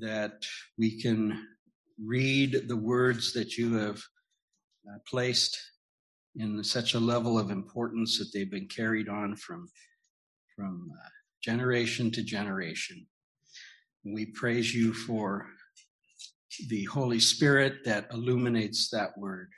that 0.00 0.42
we 0.78 1.00
can 1.00 1.46
read 2.02 2.68
the 2.68 2.76
words 2.76 3.32
that 3.32 3.56
you 3.56 3.74
have 3.74 3.98
uh, 4.88 4.98
placed 5.08 5.58
in 6.36 6.62
such 6.64 6.94
a 6.94 7.00
level 7.00 7.38
of 7.38 7.50
importance 7.50 8.18
that 8.18 8.30
they've 8.32 8.50
been 8.50 8.68
carried 8.68 9.08
on 9.08 9.36
from 9.36 9.68
from 10.56 10.90
uh, 10.92 11.08
generation 11.42 12.10
to 12.12 12.22
generation. 12.22 13.06
We 14.04 14.26
praise 14.26 14.74
you 14.74 14.92
for 14.92 15.46
the 16.68 16.84
Holy 16.84 17.18
Spirit 17.18 17.84
that 17.84 18.06
illuminates 18.12 18.88
that 18.90 19.16
word. 19.18 19.50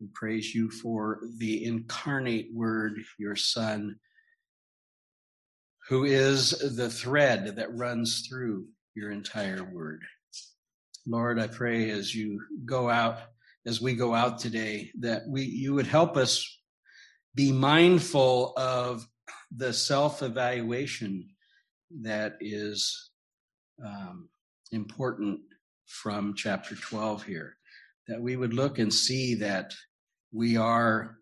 We 0.00 0.08
praise 0.14 0.54
you 0.54 0.70
for 0.70 1.20
the 1.38 1.64
incarnate 1.64 2.48
word, 2.52 2.98
your 3.18 3.36
Son, 3.36 3.96
who 5.88 6.04
is 6.04 6.50
the 6.76 6.90
thread 6.90 7.56
that 7.56 7.74
runs 7.74 8.26
through 8.28 8.66
your 8.98 9.12
entire 9.12 9.62
word. 9.62 10.02
Lord, 11.06 11.38
I 11.38 11.46
pray 11.46 11.90
as 11.90 12.12
you 12.14 12.40
go 12.64 12.90
out, 12.90 13.18
as 13.64 13.80
we 13.80 13.94
go 13.94 14.12
out 14.12 14.38
today, 14.40 14.90
that 14.98 15.22
we 15.28 15.42
you 15.44 15.72
would 15.74 15.86
help 15.86 16.16
us 16.16 16.44
be 17.34 17.52
mindful 17.52 18.54
of 18.56 19.06
the 19.56 19.72
self-evaluation 19.72 21.28
that 22.02 22.36
is 22.40 23.10
um, 23.84 24.28
important 24.72 25.40
from 25.86 26.34
chapter 26.34 26.74
12 26.74 27.22
here. 27.22 27.56
That 28.08 28.20
we 28.20 28.36
would 28.36 28.52
look 28.52 28.80
and 28.80 28.92
see 28.92 29.36
that 29.36 29.74
we 30.32 30.56
are, 30.56 31.18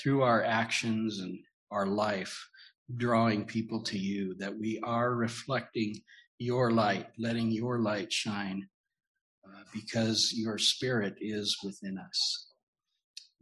through 0.00 0.22
our 0.22 0.42
actions 0.42 1.20
and 1.20 1.38
our 1.70 1.86
life, 1.86 2.48
drawing 2.96 3.44
people 3.44 3.82
to 3.84 3.98
you, 3.98 4.34
that 4.38 4.58
we 4.58 4.80
are 4.82 5.14
reflecting 5.14 5.94
your 6.40 6.70
light, 6.70 7.06
letting 7.18 7.52
your 7.52 7.80
light 7.80 8.10
shine, 8.10 8.66
uh, 9.46 9.62
because 9.74 10.32
your 10.34 10.56
spirit 10.56 11.14
is 11.20 11.58
within 11.62 11.98
us. 11.98 12.48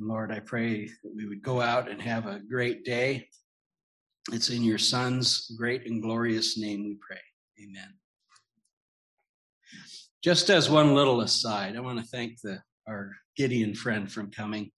Lord, 0.00 0.32
I 0.32 0.40
pray 0.40 0.86
that 0.86 1.14
we 1.16 1.26
would 1.26 1.42
go 1.42 1.60
out 1.60 1.88
and 1.88 2.02
have 2.02 2.26
a 2.26 2.40
great 2.40 2.84
day. 2.84 3.28
It's 4.32 4.50
in 4.50 4.62
your 4.62 4.78
Son's 4.78 5.50
great 5.56 5.86
and 5.86 6.02
glorious 6.02 6.58
name 6.58 6.84
we 6.84 6.96
pray. 7.00 7.20
Amen. 7.62 7.94
Just 10.22 10.50
as 10.50 10.68
one 10.68 10.94
little 10.94 11.20
aside, 11.20 11.76
I 11.76 11.80
want 11.80 12.00
to 12.00 12.04
thank 12.04 12.40
the, 12.42 12.60
our 12.88 13.12
Gideon 13.36 13.74
friend 13.74 14.10
from 14.10 14.32
coming. 14.32 14.72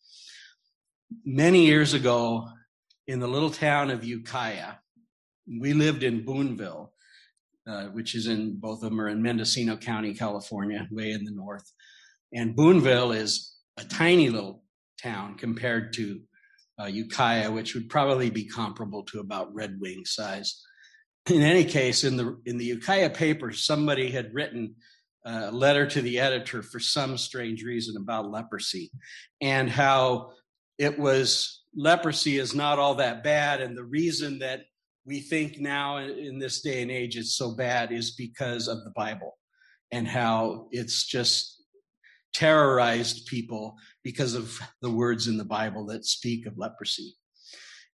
Many 1.25 1.65
years 1.65 1.95
ago, 1.95 2.47
in 3.07 3.19
the 3.19 3.27
little 3.27 3.51
town 3.51 3.91
of 3.91 4.05
Ukiah, 4.05 4.75
we 5.59 5.73
lived 5.73 6.03
in 6.03 6.25
Boonville, 6.25 6.93
uh, 7.67 7.85
which 7.87 8.15
is 8.15 8.27
in 8.27 8.59
both 8.59 8.83
of 8.83 8.91
them 8.91 9.01
are 9.01 9.09
in 9.09 9.23
Mendocino 9.23 9.77
County, 9.77 10.15
California, 10.15 10.89
way 10.91 11.13
in 11.13 11.25
the 11.25 11.31
north. 11.33 11.71
And 12.33 12.57
Boonville 12.57 13.13
is 13.13 13.55
a 13.77 13.85
tiny 13.85 14.31
little 14.31 14.63
town 15.03 15.37
compared 15.37 15.93
to 15.95 16.21
uh, 16.81 16.87
Ukiah, 16.87 17.51
which 17.51 17.75
would 17.75 17.89
probably 17.89 18.31
be 18.31 18.45
comparable 18.45 19.03
to 19.05 19.21
about 19.21 19.55
Red 19.55 19.79
Wing 19.81 20.05
size. 20.05 20.63
In 21.29 21.43
any 21.43 21.65
case, 21.65 22.05
in 22.05 22.17
the 22.17 22.39
in 22.47 22.57
the 22.57 22.65
Ukiah 22.65 23.11
paper, 23.11 23.53
somebody 23.53 24.11
had 24.11 24.33
written 24.33 24.77
a 25.27 25.53
letter 25.53 25.87
to 25.87 26.01
the 26.01 26.19
editor 26.19 26.63
for 26.63 26.81
some 26.81 27.19
strange 27.19 27.63
reason 27.63 27.97
about 27.97 28.31
leprosy, 28.31 28.91
and 29.41 29.69
how 29.69 30.31
it 30.79 30.99
was 30.99 31.63
leprosy 31.77 32.39
is 32.39 32.55
not 32.55 32.79
all 32.79 32.95
that 32.97 33.23
bad, 33.23 33.61
and 33.61 33.77
the 33.77 33.85
reason 33.85 34.39
that 34.39 34.63
we 35.11 35.19
think 35.19 35.59
now 35.59 35.97
in 35.97 36.39
this 36.39 36.61
day 36.61 36.83
and 36.83 36.91
age 36.91 37.17
it's 37.17 37.35
so 37.37 37.51
bad 37.51 37.91
is 37.91 38.13
because 38.13 38.69
of 38.69 38.85
the 38.85 38.93
Bible, 38.95 39.37
and 39.91 40.07
how 40.07 40.69
it's 40.71 41.05
just 41.05 41.65
terrorized 42.33 43.27
people 43.27 43.75
because 44.05 44.35
of 44.35 44.61
the 44.83 44.91
words 44.91 45.27
in 45.27 45.37
the 45.37 45.45
Bible 45.45 45.87
that 45.87 46.07
speak 46.07 46.47
of 46.47 46.57
leprosy. 46.57 47.17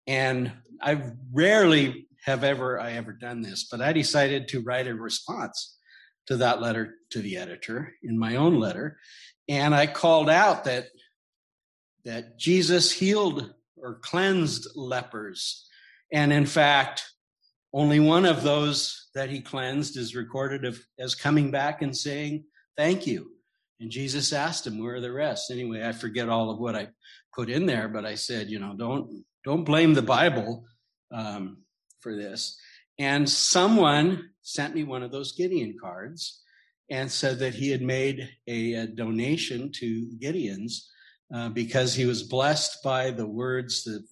And 0.07 0.51
I 0.81 1.11
rarely 1.31 2.07
have 2.25 2.43
ever 2.43 2.79
I 2.79 2.93
ever 2.93 3.13
done 3.13 3.43
this, 3.43 3.67
but 3.69 3.79
I 3.79 3.93
decided 3.93 4.47
to 4.47 4.61
write 4.61 4.87
a 4.87 4.95
response 4.95 5.77
to 6.25 6.37
that 6.37 6.61
letter 6.61 6.95
to 7.11 7.19
the 7.19 7.37
editor 7.37 7.93
in 8.01 8.17
my 8.17 8.37
own 8.37 8.59
letter, 8.59 8.97
and 9.47 9.75
I 9.75 9.85
called 9.85 10.31
out 10.31 10.63
that 10.63 10.87
that 12.05 12.39
Jesus 12.39 12.91
healed 12.91 13.53
or 13.77 13.99
cleansed 13.99 14.69
lepers, 14.75 15.69
and 16.13 16.31
in 16.31 16.45
fact, 16.45 17.03
only 17.73 17.99
one 17.99 18.25
of 18.25 18.43
those 18.43 19.09
that 19.15 19.29
he 19.29 19.41
cleansed 19.41 19.97
is 19.97 20.15
recorded 20.15 20.63
of, 20.63 20.79
as 20.99 21.15
coming 21.15 21.51
back 21.51 21.81
and 21.81 21.95
saying, 21.95 22.45
"Thank 22.77 23.05
you." 23.05 23.31
And 23.79 23.91
Jesus 23.91 24.31
asked 24.31 24.65
him, 24.65 24.81
"Where 24.81 24.95
are 24.95 25.01
the 25.01 25.11
rest?" 25.11 25.51
Anyway, 25.51 25.85
I 25.85 25.91
forget 25.91 26.29
all 26.29 26.49
of 26.49 26.59
what 26.59 26.75
I 26.75 26.89
put 27.35 27.49
in 27.49 27.65
there, 27.65 27.87
but 27.87 28.05
I 28.05 28.15
said, 28.15 28.49
you 28.49 28.59
know, 28.59 28.73
don't 28.77 29.25
don't 29.43 29.65
blame 29.65 29.93
the 29.93 30.01
Bible 30.01 30.65
um, 31.11 31.57
for 31.99 32.15
this. 32.15 32.57
And 32.99 33.29
someone 33.29 34.29
sent 34.41 34.75
me 34.75 34.83
one 34.83 35.03
of 35.03 35.11
those 35.11 35.33
Gideon 35.33 35.75
cards 35.81 36.41
and 36.89 37.11
said 37.11 37.39
that 37.39 37.55
he 37.55 37.69
had 37.69 37.81
made 37.81 38.29
a, 38.47 38.73
a 38.73 38.87
donation 38.87 39.71
to 39.73 40.09
Gideon's 40.19 40.89
uh, 41.33 41.49
because 41.49 41.95
he 41.95 42.05
was 42.05 42.23
blessed 42.23 42.83
by 42.83 43.09
the 43.09 43.25
words 43.25 43.83
that 43.85 44.03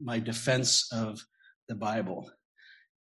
my 0.00 0.18
defense 0.18 0.88
of 0.92 1.24
the 1.68 1.74
Bible. 1.74 2.30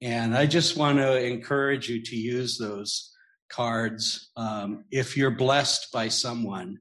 And 0.03 0.37
I 0.37 0.47
just 0.47 0.77
want 0.77 0.99
to 0.99 1.25
encourage 1.25 1.89
you 1.89 2.03
to 2.03 2.17
use 2.17 2.59
those 2.59 3.11
cards 3.49 4.31
um, 4.37 4.85
if 4.91 5.17
you're 5.17 5.31
blessed 5.31 5.93
by 5.93 6.09
someone, 6.09 6.79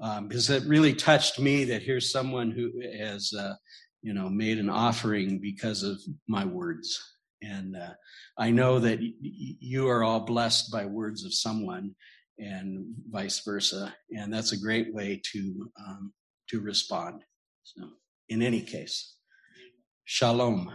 um, 0.00 0.28
because 0.28 0.50
it 0.50 0.64
really 0.64 0.94
touched 0.94 1.38
me 1.38 1.64
that 1.64 1.82
here's 1.82 2.12
someone 2.12 2.50
who 2.50 2.72
has, 2.98 3.32
uh, 3.32 3.54
you 4.02 4.14
know, 4.14 4.28
made 4.28 4.58
an 4.58 4.70
offering 4.70 5.38
because 5.38 5.82
of 5.82 6.00
my 6.28 6.44
words. 6.44 7.16
And 7.42 7.76
uh, 7.76 7.94
I 8.38 8.50
know 8.50 8.78
that 8.78 9.00
y- 9.00 9.12
you 9.20 9.88
are 9.88 10.04
all 10.04 10.20
blessed 10.20 10.70
by 10.70 10.86
words 10.86 11.24
of 11.24 11.34
someone, 11.34 11.94
and 12.38 12.94
vice 13.10 13.40
versa. 13.40 13.94
And 14.16 14.32
that's 14.32 14.52
a 14.52 14.60
great 14.60 14.92
way 14.94 15.20
to 15.32 15.70
um, 15.78 16.12
to 16.48 16.60
respond. 16.60 17.22
So, 17.62 17.88
in 18.28 18.42
any 18.42 18.62
case, 18.62 19.16
shalom. 20.04 20.72